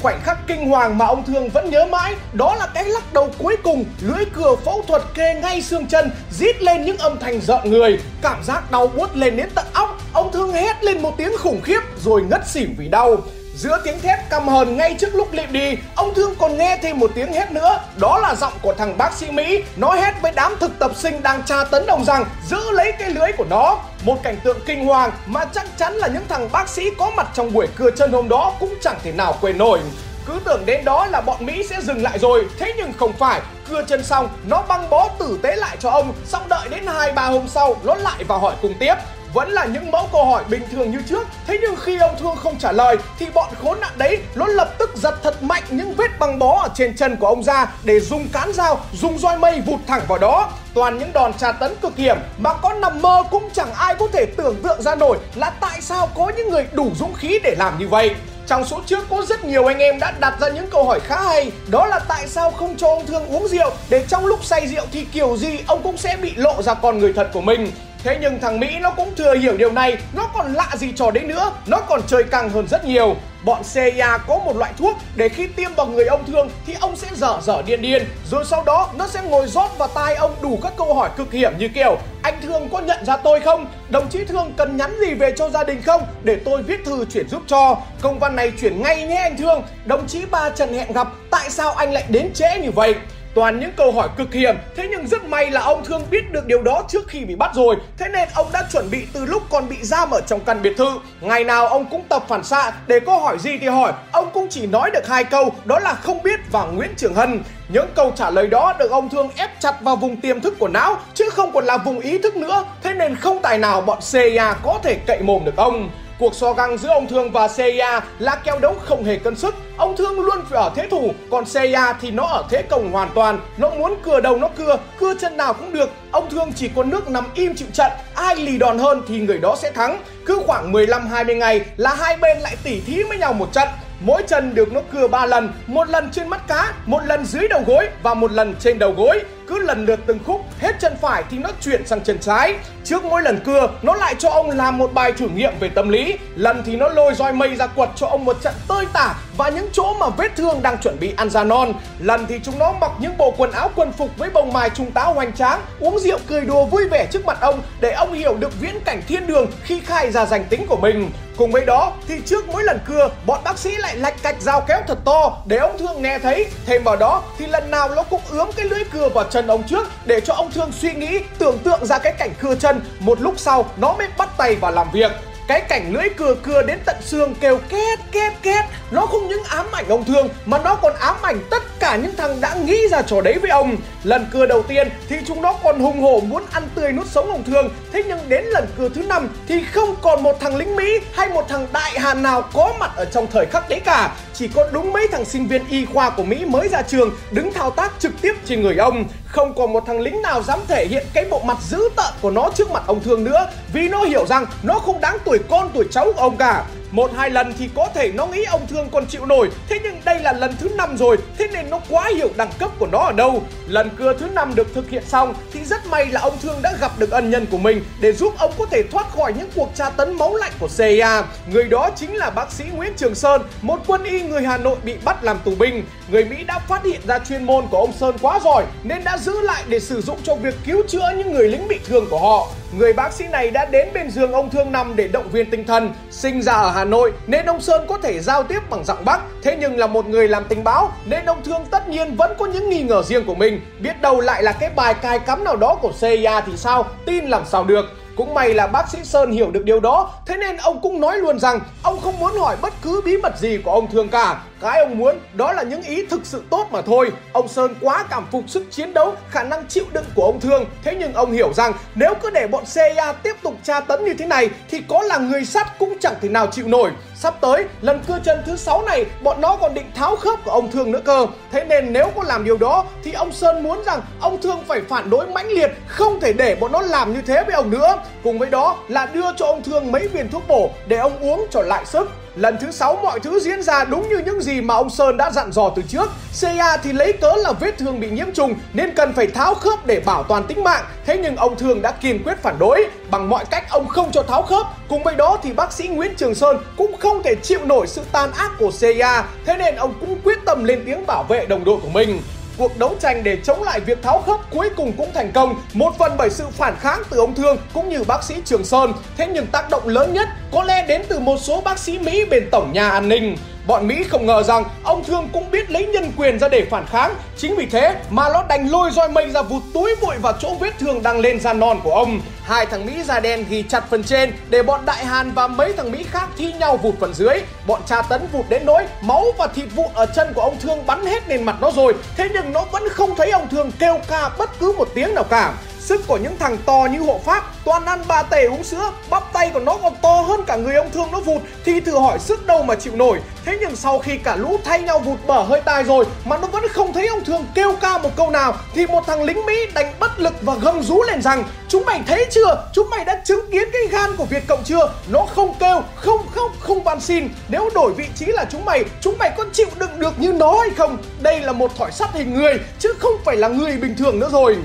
Khoảnh 0.07 0.21
khắc 0.23 0.37
kinh 0.47 0.69
hoàng 0.69 0.97
mà 0.97 1.05
ông 1.05 1.23
Thương 1.25 1.49
vẫn 1.49 1.69
nhớ 1.69 1.85
mãi, 1.85 2.15
Đó 2.33 2.55
là 2.55 2.67
cái 2.73 2.83
lắc 2.85 3.13
đầu 3.13 3.29
cuối 3.37 3.57
cùng, 3.63 3.85
Lưỡi 4.01 4.25
cưa 4.25 4.55
phẫu 4.65 4.83
thuật 4.87 5.01
kê 5.13 5.39
ngay 5.41 5.61
xương 5.61 5.85
chân, 5.85 6.11
Rít 6.31 6.61
lên 6.61 6.85
những 6.85 6.97
âm 6.97 7.19
thanh 7.19 7.41
rợn 7.41 7.59
người. 7.71 7.99
Cảm 8.21 8.43
giác 8.43 8.71
đau 8.71 8.87
buốt 8.87 9.15
lên 9.15 9.37
đến 9.37 9.49
tận 9.55 9.65
óc, 9.73 10.01
Ông 10.13 10.31
Thương 10.31 10.51
hét 10.51 10.83
lên 10.83 11.01
một 11.01 11.17
tiếng 11.17 11.37
khủng 11.37 11.61
khiếp, 11.61 11.79
Rồi 12.03 12.21
ngất 12.21 12.47
xỉu 12.47 12.67
vì 12.77 12.87
đau. 12.87 13.17
Giữa 13.57 13.81
tiếng 13.83 14.01
thét 14.01 14.19
căm 14.29 14.47
hờn 14.47 14.77
ngay 14.77 14.95
trước 14.99 15.15
lúc 15.15 15.33
lịm 15.33 15.51
đi, 15.51 15.77
ông 15.95 16.13
Thương 16.13 16.35
còn 16.39 16.57
nghe 16.57 16.77
thêm 16.81 16.99
một 16.99 17.11
tiếng 17.15 17.33
hét 17.33 17.51
nữa. 17.51 17.79
Đó 17.97 18.19
là 18.19 18.35
giọng 18.35 18.53
của 18.61 18.73
thằng 18.73 18.97
bác 18.97 19.13
sĩ 19.13 19.31
Mỹ. 19.31 19.63
Nó 19.75 19.93
hét 19.93 20.13
với 20.21 20.31
đám 20.35 20.55
thực 20.59 20.79
tập 20.79 20.91
sinh 20.95 21.23
đang 21.23 21.43
tra 21.43 21.63
tấn 21.63 21.85
ông 21.85 22.05
rằng 22.05 22.25
giữ 22.49 22.71
lấy 22.71 22.91
cái 22.99 23.09
lưới 23.09 23.31
của 23.37 23.45
nó. 23.49 23.79
Một 24.03 24.23
cảnh 24.23 24.37
tượng 24.43 24.57
kinh 24.65 24.85
hoàng 24.85 25.11
mà 25.25 25.45
chắc 25.45 25.77
chắn 25.77 25.93
là 25.93 26.07
những 26.07 26.23
thằng 26.29 26.49
bác 26.51 26.69
sĩ 26.69 26.83
có 26.97 27.11
mặt 27.15 27.27
trong 27.33 27.53
buổi 27.53 27.67
cưa 27.75 27.91
chân 27.91 28.11
hôm 28.11 28.29
đó 28.29 28.53
cũng 28.59 28.75
chẳng 28.81 28.97
thể 29.03 29.11
nào 29.11 29.37
quên 29.41 29.57
nổi. 29.57 29.79
Cứ 30.25 30.33
tưởng 30.45 30.65
đến 30.65 30.85
đó 30.85 31.05
là 31.05 31.21
bọn 31.21 31.45
Mỹ 31.45 31.63
sẽ 31.69 31.81
dừng 31.81 32.03
lại 32.03 32.19
rồi, 32.19 32.45
thế 32.59 32.73
nhưng 32.77 32.93
không 32.93 33.13
phải. 33.13 33.41
Cưa 33.69 33.81
chân 33.87 34.03
xong, 34.03 34.29
nó 34.47 34.61
băng 34.67 34.89
bó 34.89 35.09
tử 35.19 35.39
tế 35.43 35.55
lại 35.55 35.77
cho 35.79 35.89
ông, 35.89 36.13
xong 36.25 36.49
đợi 36.49 36.69
đến 36.69 36.87
hai 36.87 37.11
ba 37.11 37.25
hôm 37.25 37.47
sau, 37.47 37.75
nó 37.83 37.95
lại 37.95 38.23
vào 38.23 38.39
hỏi 38.39 38.53
cùng 38.61 38.73
tiếp 38.79 38.95
vẫn 39.33 39.51
là 39.51 39.65
những 39.65 39.91
mẫu 39.91 40.09
câu 40.11 40.25
hỏi 40.25 40.43
bình 40.49 40.61
thường 40.71 40.91
như 40.91 41.01
trước. 41.09 41.27
Thế 41.47 41.57
nhưng 41.61 41.75
khi 41.75 41.97
ông 41.97 42.15
Thương 42.19 42.35
không 42.35 42.59
trả 42.59 42.71
lời 42.71 42.97
thì 43.19 43.25
bọn 43.33 43.53
khốn 43.61 43.79
nạn 43.79 43.91
đấy 43.97 44.17
nó 44.35 44.47
lập 44.47 44.73
tức 44.77 44.89
giật 44.95 45.15
thật 45.23 45.43
mạnh 45.43 45.63
những 45.69 45.93
vết 45.93 46.19
băng 46.19 46.39
bó 46.39 46.61
ở 46.61 46.69
trên 46.75 46.95
chân 46.95 47.15
của 47.15 47.27
ông 47.27 47.43
ra 47.43 47.71
để 47.83 47.99
dùng 47.99 48.27
cán 48.29 48.53
dao, 48.53 48.79
dùng 48.93 49.17
roi 49.17 49.37
mây 49.37 49.61
vụt 49.61 49.79
thẳng 49.87 50.01
vào 50.07 50.17
đó. 50.17 50.51
Toàn 50.73 50.97
những 50.97 51.13
đòn 51.13 51.33
tra 51.33 51.51
tấn 51.51 51.75
cực 51.81 51.95
hiểm 51.97 52.17
mà 52.37 52.53
có 52.53 52.73
nằm 52.73 53.01
mơ 53.01 53.23
cũng 53.31 53.49
chẳng 53.53 53.73
ai 53.73 53.95
có 53.95 54.07
thể 54.13 54.25
tưởng 54.25 54.55
tượng 54.63 54.81
ra 54.81 54.95
nổi 54.95 55.17
là 55.35 55.49
tại 55.49 55.81
sao 55.81 56.09
có 56.15 56.31
những 56.37 56.49
người 56.49 56.67
đủ 56.71 56.91
dũng 56.99 57.13
khí 57.13 57.39
để 57.43 57.55
làm 57.57 57.79
như 57.79 57.87
vậy. 57.87 58.15
Trong 58.47 58.65
số 58.65 58.81
trước 58.85 59.05
có 59.09 59.25
rất 59.25 59.45
nhiều 59.45 59.65
anh 59.65 59.77
em 59.77 59.99
đã 59.99 60.13
đặt 60.19 60.37
ra 60.41 60.49
những 60.49 60.67
câu 60.71 60.83
hỏi 60.83 60.99
khá 60.99 61.21
hay 61.21 61.51
Đó 61.67 61.85
là 61.85 61.99
tại 61.99 62.27
sao 62.27 62.51
không 62.51 62.75
cho 62.77 62.87
ông 62.87 63.05
Thương 63.05 63.27
uống 63.27 63.47
rượu 63.47 63.71
Để 63.89 64.05
trong 64.07 64.25
lúc 64.25 64.45
say 64.45 64.67
rượu 64.67 64.85
thì 64.91 65.05
kiểu 65.05 65.37
gì 65.37 65.59
ông 65.67 65.83
cũng 65.83 65.97
sẽ 65.97 66.17
bị 66.21 66.33
lộ 66.35 66.61
ra 66.61 66.73
con 66.73 66.99
người 66.99 67.13
thật 67.13 67.29
của 67.33 67.41
mình 67.41 67.71
Thế 68.07 68.17
nhưng 68.21 68.39
thằng 68.39 68.59
Mỹ 68.59 68.79
nó 68.81 68.91
cũng 68.91 69.15
thừa 69.15 69.33
hiểu 69.33 69.57
điều 69.57 69.71
này 69.71 69.97
Nó 70.13 70.29
còn 70.33 70.53
lạ 70.53 70.69
gì 70.75 70.91
trò 70.95 71.11
đấy 71.11 71.23
nữa 71.23 71.51
Nó 71.65 71.77
còn 71.89 72.01
chơi 72.07 72.23
căng 72.23 72.49
hơn 72.49 72.67
rất 72.67 72.85
nhiều 72.85 73.15
Bọn 73.45 73.61
CIA 73.73 74.17
có 74.27 74.37
một 74.37 74.55
loại 74.55 74.73
thuốc 74.77 74.97
để 75.15 75.29
khi 75.29 75.47
tiêm 75.47 75.73
vào 75.73 75.85
người 75.87 76.05
ông 76.05 76.25
Thương 76.25 76.49
thì 76.65 76.73
ông 76.79 76.95
sẽ 76.95 77.07
dở 77.15 77.39
dở 77.41 77.61
điên 77.65 77.81
điên 77.81 78.05
Rồi 78.31 78.45
sau 78.45 78.63
đó, 78.63 78.89
nó 78.97 79.07
sẽ 79.07 79.21
ngồi 79.21 79.47
rót 79.47 79.77
vào 79.77 79.87
tai 79.87 80.15
ông 80.15 80.35
đủ 80.41 80.59
các 80.63 80.73
câu 80.77 80.93
hỏi 80.93 81.09
cực 81.17 81.31
hiểm 81.31 81.53
như 81.57 81.67
kiểu, 81.67 81.97
Anh 82.21 82.41
Thương 82.41 82.69
có 82.69 82.79
nhận 82.79 83.05
ra 83.05 83.17
tôi 83.17 83.39
không? 83.39 83.67
Đồng 83.89 84.09
chí 84.09 84.25
Thương 84.25 84.53
cần 84.57 84.77
nhắn 84.77 84.99
gì 84.99 85.13
về 85.13 85.33
cho 85.37 85.49
gia 85.49 85.63
đình 85.63 85.81
không? 85.81 86.01
Để 86.23 86.37
tôi 86.45 86.63
viết 86.63 86.85
thư 86.85 87.05
chuyển 87.13 87.29
giúp 87.29 87.41
cho 87.47 87.77
Công 88.01 88.19
văn 88.19 88.35
này 88.35 88.51
chuyển 88.61 88.81
ngay 88.81 89.03
nhé 89.03 89.15
anh 89.15 89.37
Thương 89.37 89.63
Đồng 89.85 90.07
chí 90.07 90.25
ba 90.31 90.49
Trần 90.49 90.73
hẹn 90.73 90.93
gặp, 90.93 91.07
Tại 91.31 91.49
sao 91.49 91.71
anh 91.71 91.93
lại 91.93 92.03
đến 92.09 92.33
trễ 92.33 92.59
như 92.59 92.71
vậy? 92.71 92.95
Toàn 93.37 93.59
những 93.59 93.71
câu 93.77 93.91
hỏi 93.91 94.09
cực 94.17 94.33
hiểm. 94.33 94.55
Thế 94.75 94.87
nhưng 94.89 95.07
rất 95.07 95.25
may 95.25 95.51
là 95.51 95.61
ông 95.61 95.85
Thương 95.85 96.01
biết 96.11 96.31
được 96.31 96.45
điều 96.45 96.61
đó 96.61 96.83
trước 96.87 97.07
khi 97.07 97.25
bị 97.25 97.35
bắt 97.35 97.51
rồi. 97.55 97.75
Thế 97.97 98.09
nên 98.09 98.29
ông 98.33 98.47
đã 98.53 98.63
chuẩn 98.71 98.89
bị 98.91 99.05
từ 99.13 99.25
lúc 99.25 99.43
còn 99.49 99.69
bị 99.69 99.75
giam 99.81 100.11
ở 100.11 100.21
trong 100.21 100.39
căn 100.39 100.61
biệt 100.61 100.77
thự. 100.77 100.89
Ngày 101.21 101.43
nào 101.43 101.67
ông 101.67 101.85
cũng 101.85 102.03
tập 102.09 102.23
phản 102.27 102.43
xạ. 102.43 102.71
Để 102.87 102.99
câu 102.99 103.19
hỏi 103.19 103.37
gì 103.39 103.57
thì 103.57 103.67
hỏi. 103.67 103.93
Ông 104.11 104.29
cũng 104.33 104.47
chỉ 104.49 104.67
nói 104.67 104.91
được 104.93 105.07
hai 105.07 105.23
câu. 105.23 105.53
Đó 105.65 105.79
là 105.79 105.93
không 105.93 106.23
biết 106.23 106.39
và 106.51 106.63
Nguyễn 106.63 106.93
Trường 106.97 107.13
Hân. 107.13 107.43
Những 107.69 107.87
câu 107.95 108.11
trả 108.15 108.29
lời 108.29 108.47
đó 108.47 108.73
được 108.79 108.91
ông 108.91 109.09
Thương 109.09 109.29
ép 109.35 109.59
chặt 109.59 109.81
vào 109.81 109.95
vùng 109.95 110.21
tiềm 110.21 110.41
thức 110.41 110.55
của 110.59 110.67
não, 110.67 110.97
chứ 111.13 111.29
không 111.29 111.51
còn 111.51 111.65
là 111.65 111.77
vùng 111.77 111.99
ý 111.99 112.17
thức 112.17 112.35
nữa. 112.35 112.65
Thế 112.83 112.93
nên 112.93 113.15
không 113.15 113.41
tài 113.41 113.57
nào 113.57 113.81
bọn 113.81 113.99
CIA 114.11 114.53
có 114.63 114.79
thể 114.83 114.95
cậy 115.07 115.19
mồm 115.19 115.45
được 115.45 115.55
ông. 115.55 115.89
Cuộc 116.19 116.35
so 116.35 116.53
găng 116.53 116.77
giữa 116.77 116.89
ông 116.89 117.07
Thương 117.07 117.31
và 117.31 117.47
CIA 117.47 118.01
là 118.19 118.35
kèo 118.35 118.59
đấu 118.59 118.75
không 118.85 119.03
hề 119.03 119.15
cân 119.15 119.35
sức. 119.35 119.55
Ông 119.77 119.97
Thương 119.97 120.19
luôn 120.19 120.37
phải 120.49 120.59
ở 120.59 120.71
thế 120.75 120.87
thủ, 120.91 121.11
còn 121.31 121.43
CIA 121.45 121.93
thì 122.01 122.11
nó 122.11 122.23
ở 122.23 122.43
thế 122.49 122.61
cổng 122.61 122.91
hoàn 122.91 123.09
toàn. 123.15 123.39
Nó 123.57 123.69
muốn 123.69 123.95
cưa 124.03 124.19
đầu 124.19 124.37
nó 124.37 124.47
cưa, 124.47 124.77
cưa 124.99 125.13
chân 125.13 125.37
nào 125.37 125.53
cũng 125.53 125.73
được. 125.73 125.89
Ông 126.11 126.29
Thương 126.29 126.53
chỉ 126.55 126.69
có 126.75 126.83
nước 126.83 127.09
nằm 127.09 127.25
im 127.33 127.55
chịu 127.55 127.67
trận, 127.73 127.91
ai 128.15 128.35
lì 128.35 128.57
đòn 128.57 128.79
hơn 128.79 129.01
thì 129.07 129.19
người 129.19 129.37
đó 129.37 129.55
sẽ 129.61 129.71
thắng. 129.71 129.99
Cứ 130.25 130.39
khoảng 130.45 130.71
15-20 130.71 131.37
ngày 131.37 131.61
là 131.77 131.95
hai 131.95 132.17
bên 132.17 132.37
lại 132.39 132.55
tỉ 132.63 132.81
thí 132.81 133.03
với 133.03 133.17
nhau 133.17 133.33
một 133.33 133.53
trận. 133.53 133.67
Mỗi 133.99 134.23
chân 134.27 134.55
được 134.55 134.73
nó 134.73 134.81
cưa 134.93 135.07
3 135.07 135.25
lần, 135.25 135.53
một 135.67 135.89
lần 135.89 136.09
trên 136.11 136.27
mắt 136.27 136.47
cá, 136.47 136.73
một 136.85 137.01
lần 137.05 137.25
dưới 137.25 137.47
đầu 137.47 137.63
gối 137.67 137.87
và 138.03 138.13
một 138.13 138.31
lần 138.31 138.55
trên 138.59 138.79
đầu 138.79 138.91
gối. 138.91 139.21
Cứ 139.47 139.59
lần 139.59 139.85
lượt 139.85 139.99
từng 140.05 140.19
khúc, 140.25 140.45
hết 140.59 140.75
chân 140.79 140.97
phải 141.01 141.23
thì 141.31 141.37
nó 141.37 141.49
chuyển 141.61 141.87
sang 141.87 142.01
chân 142.01 142.19
trái. 142.19 142.55
Trước 142.83 143.03
mỗi 143.03 143.21
lần 143.21 143.39
cưa, 143.45 143.69
nó 143.81 143.95
lại 143.95 144.15
cho 144.19 144.29
ông 144.29 144.49
làm 144.49 144.77
một 144.77 144.93
bài 144.93 145.11
thử 145.11 145.27
nghiệm 145.27 145.53
về 145.59 145.69
tâm 145.69 145.89
lý. 145.89 146.17
Lần 146.35 146.63
thì 146.65 146.75
nó 146.75 146.89
lôi 146.89 147.13
roi 147.13 147.33
mây 147.33 147.55
ra 147.55 147.67
quật 147.67 147.89
cho 147.95 148.07
ông 148.07 148.25
một 148.25 148.37
trận 148.41 148.53
tơi 148.67 148.85
tả 148.93 149.15
và 149.37 149.49
những 149.49 149.69
chỗ 149.73 149.93
mà 149.99 150.09
vết 150.09 150.35
thương 150.35 150.61
đang 150.61 150.77
chuẩn 150.77 150.99
bị 150.99 151.13
ăn 151.17 151.29
ra 151.29 151.43
non. 151.43 151.73
Lần 151.99 152.25
thì 152.27 152.39
chúng 152.43 152.59
nó 152.59 152.73
mặc 152.81 152.91
những 152.99 153.17
bộ 153.17 153.33
quần 153.37 153.51
áo 153.51 153.71
quân 153.75 153.91
phục 153.91 154.17
với 154.17 154.29
bông 154.29 154.53
mài 154.53 154.69
trung 154.69 154.91
tá 154.91 155.03
hoành 155.03 155.33
tráng, 155.33 155.61
uống 155.79 155.99
rượu 155.99 156.19
cười 156.27 156.41
đùa 156.41 156.65
vui 156.65 156.87
vẻ 156.89 157.07
trước 157.11 157.25
mặt 157.25 157.37
ông 157.41 157.61
để 157.79 157.91
ông 157.91 158.13
hiểu 158.13 158.35
được 158.37 158.59
viễn 158.59 158.79
cảnh 158.85 159.01
thiên 159.07 159.27
đường 159.27 159.47
khi 159.63 159.79
khai 159.79 160.11
ra 160.11 160.25
danh 160.25 160.45
tính 160.45 160.65
của 160.67 160.77
mình. 160.77 161.11
Cùng 161.37 161.51
với 161.51 161.65
đó 161.65 161.91
thì 162.07 162.21
trước 162.25 162.49
mỗi 162.49 162.63
lần 162.63 162.79
cưa, 162.85 163.09
bọn 163.25 163.39
bác 163.43 163.57
sĩ 163.57 163.77
lại 163.77 163.95
lạch 163.95 164.23
cạch 164.23 164.35
dao 164.39 164.61
kéo 164.61 164.81
thật 164.87 164.97
to 165.05 165.37
để 165.45 165.57
ông 165.57 165.77
Thương 165.77 166.01
nghe 166.01 166.19
thấy. 166.19 166.45
Thêm 166.65 166.83
vào 166.83 166.95
đó 166.95 167.23
thì 167.37 167.47
lần 167.47 167.71
nào 167.71 167.89
nó 167.95 168.03
cũng 168.03 168.21
ướm 168.29 168.49
cái 168.55 168.65
lưỡi 168.65 168.83
cưa 168.93 169.09
vào 169.09 169.23
chân 169.37 169.47
ông 169.47 169.63
trước 169.63 169.87
để 170.05 170.21
cho 170.21 170.33
ông 170.33 170.51
Thương 170.51 170.71
suy 170.71 170.93
nghĩ, 170.93 171.19
tưởng 171.37 171.59
tượng 171.59 171.85
ra 171.85 171.99
cái 171.99 172.13
cảnh 172.19 172.33
cưa 172.41 172.55
chân. 172.55 172.81
Một 172.99 173.21
lúc 173.21 173.33
sau 173.37 173.65
nó 173.77 173.93
mới 173.97 174.07
bắt 174.17 174.29
tay 174.37 174.55
vào 174.55 174.71
làm 174.71 174.87
việc. 174.93 175.11
Cái 175.47 175.61
cảnh 175.61 175.93
lưỡi 175.93 176.09
cưa 176.17 176.35
cưa 176.35 176.63
đến 176.63 176.79
tận 176.85 176.95
xương 177.01 177.35
kêu 177.39 177.59
két 177.69 177.99
két 178.11 178.33
két 178.41 178.65
Nó 178.91 179.05
không 179.05 179.27
những 179.27 179.43
ám 179.43 179.65
ảnh 179.71 179.87
ông 179.89 180.05
Thương 180.05 180.29
Mà 180.45 180.57
nó 180.57 180.75
còn 180.75 180.93
ám 180.99 181.15
ảnh 181.21 181.39
tất 181.49 181.63
cả 181.79 181.95
những 181.95 182.15
thằng 182.17 182.41
đã 182.41 182.53
nghĩ 182.53 182.87
ra 182.91 183.01
trò 183.01 183.21
đấy 183.21 183.37
với 183.41 183.49
ông 183.49 183.77
Lần 184.03 184.25
cưa 184.31 184.45
đầu 184.45 184.63
tiên 184.63 184.89
thì 185.09 185.15
chúng 185.27 185.41
nó 185.41 185.53
còn 185.63 185.79
hùng 185.79 186.01
hổ 186.01 186.19
muốn 186.19 186.43
ăn 186.51 186.63
tươi 186.75 186.91
nuốt 186.91 187.07
sống 187.07 187.31
ông 187.31 187.43
Thương 187.43 187.69
Thế 187.93 188.03
nhưng 188.07 188.19
đến 188.29 188.45
lần 188.45 188.65
cưa 188.77 188.89
thứ 188.89 189.03
năm 189.03 189.29
thì 189.47 189.63
không 189.71 189.95
còn 190.01 190.23
một 190.23 190.39
thằng 190.39 190.55
lính 190.55 190.75
Mỹ 190.75 190.99
hay 191.13 191.29
một 191.29 191.45
thằng 191.49 191.67
đại 191.73 191.99
hàn 191.99 192.23
nào 192.23 192.41
có 192.53 192.73
mặt 192.79 192.91
ở 192.95 193.05
trong 193.05 193.27
thời 193.27 193.45
khắc 193.45 193.69
đấy 193.69 193.79
cả 193.79 194.15
chỉ 194.37 194.47
có 194.47 194.67
đúng 194.71 194.93
mấy 194.93 195.07
thằng 195.11 195.25
sinh 195.25 195.47
viên 195.47 195.67
y 195.69 195.85
khoa 195.85 196.09
của 196.09 196.23
Mỹ 196.23 196.45
mới 196.45 196.67
ra 196.67 196.81
trường, 196.81 197.11
đứng 197.31 197.53
thao 197.53 197.71
tác 197.71 197.91
trực 197.99 198.21
tiếp 198.21 198.33
trên 198.45 198.61
người 198.61 198.75
ông. 198.75 199.05
Không 199.25 199.53
còn 199.55 199.73
một 199.73 199.83
thằng 199.87 199.99
lính 199.99 200.21
nào 200.21 200.43
dám 200.43 200.59
thể 200.67 200.87
hiện 200.87 201.05
cái 201.13 201.25
bộ 201.29 201.41
mặt 201.45 201.57
dữ 201.61 201.89
tợn 201.95 202.13
của 202.21 202.31
nó 202.31 202.49
trước 202.55 202.71
mặt 202.71 202.83
ông 202.87 203.03
Thương 203.03 203.23
nữa, 203.23 203.49
Vì 203.73 203.89
nó 203.89 204.03
hiểu 204.03 204.25
rằng 204.25 204.45
nó 204.63 204.79
không 204.79 205.01
đáng 205.01 205.17
tuổi 205.25 205.39
con, 205.49 205.69
tuổi 205.73 205.85
cháu 205.91 206.05
của 206.05 206.21
ông 206.21 206.37
cả 206.37 206.65
một 206.91 207.11
hai 207.15 207.29
lần 207.29 207.53
thì 207.59 207.69
có 207.75 207.89
thể 207.93 208.11
nó 208.11 208.25
nghĩ 208.25 208.43
ông 208.43 208.67
thương 208.67 208.89
còn 208.91 209.05
chịu 209.07 209.25
nổi. 209.25 209.49
Thế 209.69 209.79
nhưng 209.83 210.01
đây 210.05 210.19
là 210.19 210.33
lần 210.33 210.55
thứ 210.59 210.69
năm 210.77 210.97
rồi, 210.97 211.17
Thế 211.37 211.47
nên 211.53 211.69
nó 211.69 211.79
quá 211.89 212.11
hiểu 212.15 212.29
đẳng 212.37 212.51
cấp 212.59 212.71
của 212.79 212.87
nó 212.91 212.99
ở 212.99 213.11
đâu. 213.11 213.43
Lần 213.67 213.89
cưa 213.97 214.13
thứ 214.13 214.27
năm 214.27 214.55
được 214.55 214.73
thực 214.73 214.89
hiện 214.89 215.03
xong 215.07 215.33
Thì 215.53 215.63
rất 215.63 215.87
may 215.87 216.05
là 216.05 216.21
ông 216.21 216.37
thương 216.41 216.61
đã 216.61 216.73
gặp 216.81 216.91
được 216.99 217.11
ân 217.11 217.29
nhân 217.29 217.45
của 217.51 217.57
mình 217.57 217.83
Để 218.01 218.13
giúp 218.13 218.33
ông 218.37 218.53
có 218.57 218.65
thể 218.65 218.83
thoát 218.91 219.09
khỏi 219.09 219.33
những 219.37 219.49
cuộc 219.55 219.69
tra 219.75 219.89
tấn 219.89 220.17
máu 220.17 220.35
lạnh 220.35 220.51
của 220.59 220.67
CIA 220.77 221.23
Người 221.51 221.63
đó 221.63 221.89
chính 221.95 222.15
là 222.15 222.29
bác 222.29 222.51
sĩ 222.51 222.63
Nguyễn 222.75 222.93
Trường 222.97 223.15
Sơn, 223.15 223.41
Một 223.61 223.79
quân 223.87 224.03
y 224.03 224.21
người 224.21 224.43
Hà 224.43 224.57
Nội 224.57 224.77
bị 224.83 224.95
bắt 225.05 225.23
làm 225.23 225.39
tù 225.45 225.55
binh. 225.59 225.83
Người 226.11 226.25
Mỹ 226.25 226.43
đã 226.43 226.59
phát 226.59 226.85
hiện 226.85 227.01
ra 227.07 227.19
chuyên 227.19 227.43
môn 227.43 227.67
của 227.67 227.77
ông 227.77 227.93
Sơn 227.93 228.15
quá 228.21 228.39
giỏi 228.43 228.65
Nên 228.83 229.03
đã 229.03 229.17
giữ 229.17 229.41
lại 229.41 229.63
để 229.67 229.79
sử 229.79 230.01
dụng 230.01 230.17
cho 230.23 230.35
việc 230.35 230.55
cứu 230.65 230.81
chữa 230.87 231.11
những 231.17 231.33
người 231.33 231.49
lính 231.49 231.67
bị 231.67 231.79
thương 231.85 232.07
của 232.09 232.19
họ. 232.19 232.47
Người 232.77 232.93
bác 232.93 233.13
sĩ 233.13 233.27
này 233.27 233.51
đã 233.51 233.65
đến 233.65 233.87
bên 233.93 234.11
giường 234.11 234.31
ông 234.31 234.49
thương 234.49 234.71
nằm 234.71 234.95
để 234.95 235.07
động 235.07 235.29
viên 235.29 235.49
tinh 235.49 235.63
thần, 235.65 235.93
Sinh 236.11 236.41
ra 236.41 236.53
ở 236.53 236.69
Hà 236.77 236.85
Nội 236.85 237.13
nên 237.27 237.45
ông 237.45 237.61
Sơn 237.61 237.85
có 237.87 237.97
thể 237.97 238.19
giao 238.19 238.43
tiếp 238.43 238.59
bằng 238.69 238.83
giọng 238.83 239.05
Bắc. 239.05 239.21
Thế 239.41 239.57
nhưng 239.59 239.77
là 239.77 239.87
một 239.87 240.07
người 240.07 240.27
làm 240.27 240.43
tình 240.49 240.63
báo 240.63 240.91
nên 241.05 241.25
ông 241.25 241.43
Thương 241.43 241.65
tất 241.71 241.89
nhiên 241.89 242.15
vẫn 242.15 242.31
có 242.37 242.45
những 242.45 242.69
nghi 242.69 242.81
ngờ 242.81 243.01
riêng 243.03 243.25
của 243.25 243.35
mình. 243.35 243.61
Biết 243.79 244.01
đâu 244.01 244.21
lại 244.21 244.43
là 244.43 244.51
cái 244.51 244.69
bài 244.75 244.93
cài 244.93 245.19
cắm 245.19 245.43
nào 245.43 245.55
đó 245.55 245.75
của 245.81 245.91
CIA 246.01 246.41
thì 246.45 246.51
sao, 246.57 246.85
tin 247.05 247.25
làm 247.25 247.45
sao 247.45 247.63
được? 247.63 247.85
Cũng 248.17 248.33
may 248.33 248.53
là 248.53 248.67
bác 248.67 248.89
sĩ 248.89 248.97
Sơn 249.03 249.31
hiểu 249.31 249.51
được 249.51 249.63
điều 249.65 249.79
đó, 249.79 250.13
Thế 250.25 250.37
nên 250.37 250.57
ông 250.57 250.81
cũng 250.81 251.01
nói 251.01 251.17
luôn 251.17 251.39
rằng 251.39 251.59
Ông 251.83 251.99
không 252.01 252.19
muốn 252.19 252.37
hỏi 252.39 252.57
bất 252.61 252.73
cứ 252.81 253.01
bí 253.05 253.17
mật 253.17 253.37
gì 253.37 253.57
của 253.65 253.71
ông 253.71 253.91
Thương 253.91 254.09
cả 254.09 254.41
Cái 254.61 254.79
ông 254.79 254.97
muốn 254.97 255.19
đó 255.33 255.53
là 255.53 255.63
những 255.63 255.81
ý 255.81 256.05
thực 256.05 256.25
sự 256.25 256.43
tốt 256.49 256.67
mà 256.71 256.81
thôi. 256.81 257.11
Ông 257.33 257.47
Sơn 257.47 257.75
quá 257.81 258.05
cảm 258.09 258.25
phục 258.31 258.43
sức 258.47 258.63
chiến 258.71 258.93
đấu, 258.93 259.15
Khả 259.29 259.43
năng 259.43 259.67
chịu 259.67 259.85
đựng 259.93 260.05
của 260.15 260.25
ông 260.25 260.39
Thương. 260.39 260.65
Thế 260.83 260.95
nhưng 260.99 261.13
ông 261.13 261.31
hiểu 261.31 261.53
rằng 261.53 261.73
nếu 261.95 262.13
cứ 262.21 262.29
để 262.29 262.47
bọn 262.47 262.63
CIA 262.75 263.13
tiếp 263.23 263.35
tục 263.43 263.53
tra 263.63 263.79
tấn 263.79 264.05
như 264.05 264.13
thế 264.13 264.25
này 264.25 264.49
Thì 264.69 264.81
có 264.87 265.01
là 265.01 265.17
người 265.17 265.45
sắt 265.45 265.79
cũng 265.79 265.97
chẳng 265.99 266.15
thể 266.21 266.29
nào 266.29 266.47
chịu 266.47 266.67
nổi. 266.67 266.91
Sắp 267.19 267.35
tới, 267.41 267.65
lần 267.81 268.01
cưa 268.07 268.19
chân 268.23 268.41
thứ 268.45 268.55
sáu 268.55 268.81
này, 268.81 269.05
Bọn 269.23 269.41
nó 269.41 269.57
còn 269.61 269.73
định 269.73 269.91
tháo 269.95 270.15
khớp 270.15 270.45
của 270.45 270.51
ông 270.51 270.71
Thương 270.71 270.91
nữa 270.91 271.01
cơ 271.05 271.27
Thế 271.51 271.63
nên 271.63 271.93
nếu 271.93 272.11
có 272.15 272.23
làm 272.23 272.43
điều 272.43 272.57
đó, 272.57 272.85
Thì 273.03 273.11
ông 273.11 273.31
Sơn 273.31 273.63
muốn 273.63 273.83
rằng 273.85 274.01
ông 274.21 274.41
Thương 274.41 274.59
phải 274.67 274.81
phản 274.89 275.09
đối 275.09 275.27
mãnh 275.27 275.47
liệt, 275.47 275.71
Không 275.87 276.19
thể 276.19 276.33
để 276.33 276.55
bọn 276.55 276.71
nó 276.71 276.81
làm 276.81 277.13
như 277.13 277.21
thế 277.21 277.43
với 277.43 277.55
ông 277.55 277.71
nữa 277.71 278.03
Cùng 278.23 278.39
với 278.39 278.49
đó 278.49 278.77
là 278.87 279.05
đưa 279.05 279.33
cho 279.37 279.45
ông 279.45 279.63
Thương 279.63 279.91
mấy 279.91 280.07
viên 280.07 280.29
thuốc 280.29 280.43
bổ 280.47 280.69
để 280.87 280.97
ông 280.97 281.19
uống 281.19 281.47
cho 281.51 281.61
lại 281.61 281.85
sức. 281.85 282.09
Lần 282.37 282.57
thứ 282.61 282.71
sáu 282.71 282.99
mọi 283.03 283.19
thứ 283.19 283.39
diễn 283.39 283.63
ra 283.63 283.83
đúng 283.83 284.09
như 284.09 284.17
những 284.17 284.41
gì 284.41 284.61
mà 284.61 284.75
ông 284.75 284.89
Sơn 284.89 285.17
đã 285.17 285.31
dặn 285.31 285.51
dò 285.51 285.69
từ 285.75 285.81
trước. 285.87 286.09
CA 286.41 286.77
thì 286.77 286.93
lấy 286.93 287.13
cớ 287.13 287.33
là 287.35 287.51
vết 287.51 287.77
thương 287.77 287.99
bị 287.99 288.09
nhiễm 288.09 288.31
trùng 288.33 288.53
nên 288.73 288.95
cần 288.95 289.13
phải 289.13 289.27
tháo 289.27 289.55
khớp 289.55 289.85
để 289.85 289.99
bảo 289.99 290.23
toàn 290.23 290.43
tính 290.43 290.63
mạng. 290.63 290.85
Thế 291.05 291.17
nhưng 291.17 291.35
ông 291.35 291.55
Thương 291.57 291.81
đã 291.81 291.91
kiên 291.91 292.23
quyết 292.23 292.37
phản 292.41 292.59
đối. 292.59 292.87
Bằng 293.11 293.29
mọi 293.29 293.45
cách, 293.45 293.69
ông 293.69 293.87
không 293.87 294.11
cho 294.11 294.23
tháo 294.23 294.41
khớp. 294.41 294.65
Cùng 294.89 295.03
với 295.03 295.15
đó 295.15 295.37
thì 295.43 295.53
bác 295.53 295.73
sĩ 295.73 295.87
Nguyễn 295.87 296.15
Trường 296.15 296.35
Sơn 296.35 296.57
cũng 296.77 296.97
không 296.99 297.23
thể 297.23 297.35
chịu 297.43 297.59
nổi 297.65 297.87
sự 297.87 298.01
tàn 298.11 298.31
ác 298.31 298.51
của 298.59 298.71
CA. 298.81 299.23
Thế 299.45 299.57
nên 299.57 299.75
ông 299.75 299.93
cũng 299.99 300.19
quyết 300.23 300.37
tâm 300.45 300.63
lên 300.63 300.83
tiếng 300.85 301.05
bảo 301.05 301.23
vệ 301.23 301.45
đồng 301.45 301.65
đội 301.65 301.77
của 301.83 301.89
mình. 301.89 302.19
Cuộc 302.57 302.77
đấu 302.77 302.95
tranh 302.99 303.23
để 303.23 303.37
chống 303.43 303.63
lại 303.63 303.79
việc 303.79 304.03
tháo 304.03 304.21
khớp 304.25 304.39
cuối 304.51 304.69
cùng 304.77 304.93
cũng 304.97 305.13
thành 305.13 305.31
công, 305.31 305.61
một 305.73 305.93
phần 305.99 306.11
bởi 306.17 306.29
sự 306.29 306.45
phản 306.51 306.75
kháng 306.79 307.01
từ 307.09 307.17
ông 307.17 307.35
Thương 307.35 307.57
cũng 307.73 307.89
như 307.89 308.03
bác 308.03 308.23
sĩ 308.23 308.35
Trường 308.45 308.63
Sơn. 308.63 308.93
Thế 309.17 309.27
nhưng 309.27 309.47
tác 309.47 309.69
động 309.69 309.87
lớn 309.87 310.13
nhất 310.13 310.27
có 310.51 310.63
lẽ 310.63 310.85
đến 310.87 311.01
từ 311.07 311.19
một 311.19 311.37
số 311.37 311.61
bác 311.61 311.79
sĩ 311.79 311.99
Mỹ 311.99 312.25
bên 312.25 312.49
tổng 312.51 312.73
nhà 312.73 312.89
an 312.89 313.09
ninh. 313.09 313.37
Bọn 313.67 313.87
Mỹ 313.87 314.03
không 314.03 314.25
ngờ 314.25 314.43
rằng 314.43 314.63
ông 314.83 315.03
Thương 315.03 315.29
cũng 315.33 315.51
biết 315.51 315.71
lấy 315.71 315.85
nhân 315.85 316.11
quyền 316.17 316.39
ra 316.39 316.47
để 316.47 316.65
phản 316.71 316.85
kháng 316.85 317.15
Chính 317.37 317.55
vì 317.55 317.65
thế 317.65 317.95
mà 318.09 318.29
nó 318.33 318.43
đành 318.49 318.67
lôi 318.67 318.91
roi 318.91 319.09
mây 319.09 319.29
ra 319.29 319.41
vụt 319.41 319.63
túi 319.73 319.95
bụi 320.01 320.15
vào 320.21 320.33
chỗ 320.39 320.55
vết 320.59 320.79
thương 320.79 321.03
đang 321.03 321.19
lên 321.19 321.39
da 321.39 321.53
non 321.53 321.79
của 321.83 321.91
ông 321.91 322.21
Hai 322.47 322.65
thằng 322.65 322.85
Mỹ 322.85 323.03
da 323.03 323.19
đen 323.19 323.45
ghi 323.49 323.63
chặt 323.63 323.83
phần 323.89 324.03
trên 324.03 324.33
để 324.49 324.63
bọn 324.63 324.85
Đại 324.85 325.05
Hàn 325.05 325.31
và 325.31 325.47
mấy 325.47 325.73
thằng 325.73 325.91
Mỹ 325.91 326.05
khác 326.11 326.29
thi 326.37 326.53
nhau 326.53 326.77
vụt 326.77 326.95
phần 326.99 327.13
dưới. 327.13 327.33
Bọn 327.67 327.81
tra 327.85 328.01
tấn 328.01 328.27
vụt 328.31 328.45
đến 328.49 328.65
nỗi 328.65 328.87
máu 329.01 329.25
và 329.37 329.47
thịt 329.47 329.65
vụn 329.75 329.87
ở 329.93 330.05
chân 330.05 330.33
của 330.33 330.41
ông 330.41 330.57
Thương 330.59 330.85
bắn 330.85 331.05
hết 331.05 331.29
nền 331.29 331.43
mặt 331.43 331.55
nó 331.61 331.71
rồi. 331.71 331.95
Thế 332.17 332.29
nhưng 332.33 332.53
nó 332.53 332.65
vẫn 332.71 332.83
không 332.89 333.15
thấy 333.15 333.31
ông 333.31 333.47
Thương 333.47 333.71
kêu 333.79 333.99
ca 334.07 334.29
bất 334.37 334.59
cứ 334.59 334.73
một 334.77 334.87
tiếng 334.95 335.15
nào 335.15 335.23
cả. 335.23 335.53
Sức 335.87 336.07
của 336.07 336.17
những 336.17 336.37
thằng 336.39 336.57
to 336.65 336.87
như 336.91 336.99
hộ 336.99 337.19
pháp 337.25 337.43
toàn 337.65 337.85
ăn 337.85 337.99
ba 338.07 338.23
tể 338.23 338.45
uống 338.45 338.63
sữa, 338.63 338.91
bắp 339.09 339.33
tay 339.33 339.51
của 339.53 339.59
nó 339.59 339.77
còn 339.83 339.93
to 340.01 340.21
hơn 340.21 340.41
cả 340.47 340.55
người 340.55 340.75
ông 340.75 340.91
thương 340.91 341.11
nó 341.11 341.19
vụt 341.19 341.41
thì 341.65 341.79
thử 341.79 341.99
hỏi 341.99 342.19
sức 342.19 342.47
đâu 342.47 342.63
mà 342.63 342.75
chịu 342.75 342.95
nổi. 342.95 343.19
Thế 343.45 343.57
nhưng 343.61 343.75
sau 343.75 343.99
khi 343.99 344.17
cả 344.17 344.35
lũ 344.35 344.57
thay 344.63 344.81
nhau 344.81 344.99
vụt 344.99 345.17
bở 345.27 345.41
hơi 345.41 345.61
tai 345.61 345.83
rồi 345.83 346.05
mà 346.25 346.37
nó 346.37 346.47
vẫn 346.47 346.67
không 346.67 346.93
thấy 346.93 347.07
ông 347.07 347.23
thương 347.23 347.45
kêu 347.55 347.75
ca 347.81 347.97
một 347.97 348.09
câu 348.15 348.29
nào 348.29 348.53
thì 348.73 348.87
một 348.87 349.03
thằng 349.07 349.23
lính 349.23 349.45
Mỹ 349.45 349.53
đánh 349.73 349.93
bất 349.99 350.19
lực 350.19 350.33
và 350.41 350.55
gầm 350.55 350.83
rú 350.83 351.03
lên 351.03 351.21
rằng 351.21 351.43
chúng 351.67 351.85
mày 351.85 352.01
thấy 352.07 352.25
chưa, 352.31 352.69
chúng 352.73 352.89
mày 352.89 353.05
đã 353.05 353.21
chứng 353.25 353.51
kiến 353.51 353.67
cái 353.73 353.81
gan 353.91 354.15
của 354.17 354.25
Việt 354.25 354.47
Cộng 354.47 354.63
chưa? 354.63 354.93
Nó 355.07 355.25
không 355.35 355.53
kêu, 355.59 355.81
không 355.95 356.27
khóc, 356.35 356.51
không 356.59 356.83
van 356.83 357.01
xin. 357.01 357.29
Nếu 357.49 357.69
đổi 357.75 357.93
vị 357.93 358.05
trí 358.15 358.25
là 358.25 358.45
chúng 358.51 358.65
mày, 358.65 358.83
chúng 359.01 359.17
mày 359.17 359.31
có 359.37 359.45
chịu 359.53 359.67
đựng 359.79 359.99
được 359.99 360.19
như 360.19 360.33
nó 360.33 360.59
hay 360.59 360.69
không? 360.77 360.97
Đây 361.21 361.39
là 361.39 361.51
một 361.51 361.71
thỏi 361.77 361.91
sắt 361.91 362.13
hình 362.13 362.33
người 362.33 362.53
chứ 362.79 362.93
không 362.99 363.13
phải 363.25 363.35
là 363.35 363.47
người 363.47 363.77
bình 363.77 363.95
thường 363.97 364.19
nữa 364.19 364.29
rồi. 364.31 364.57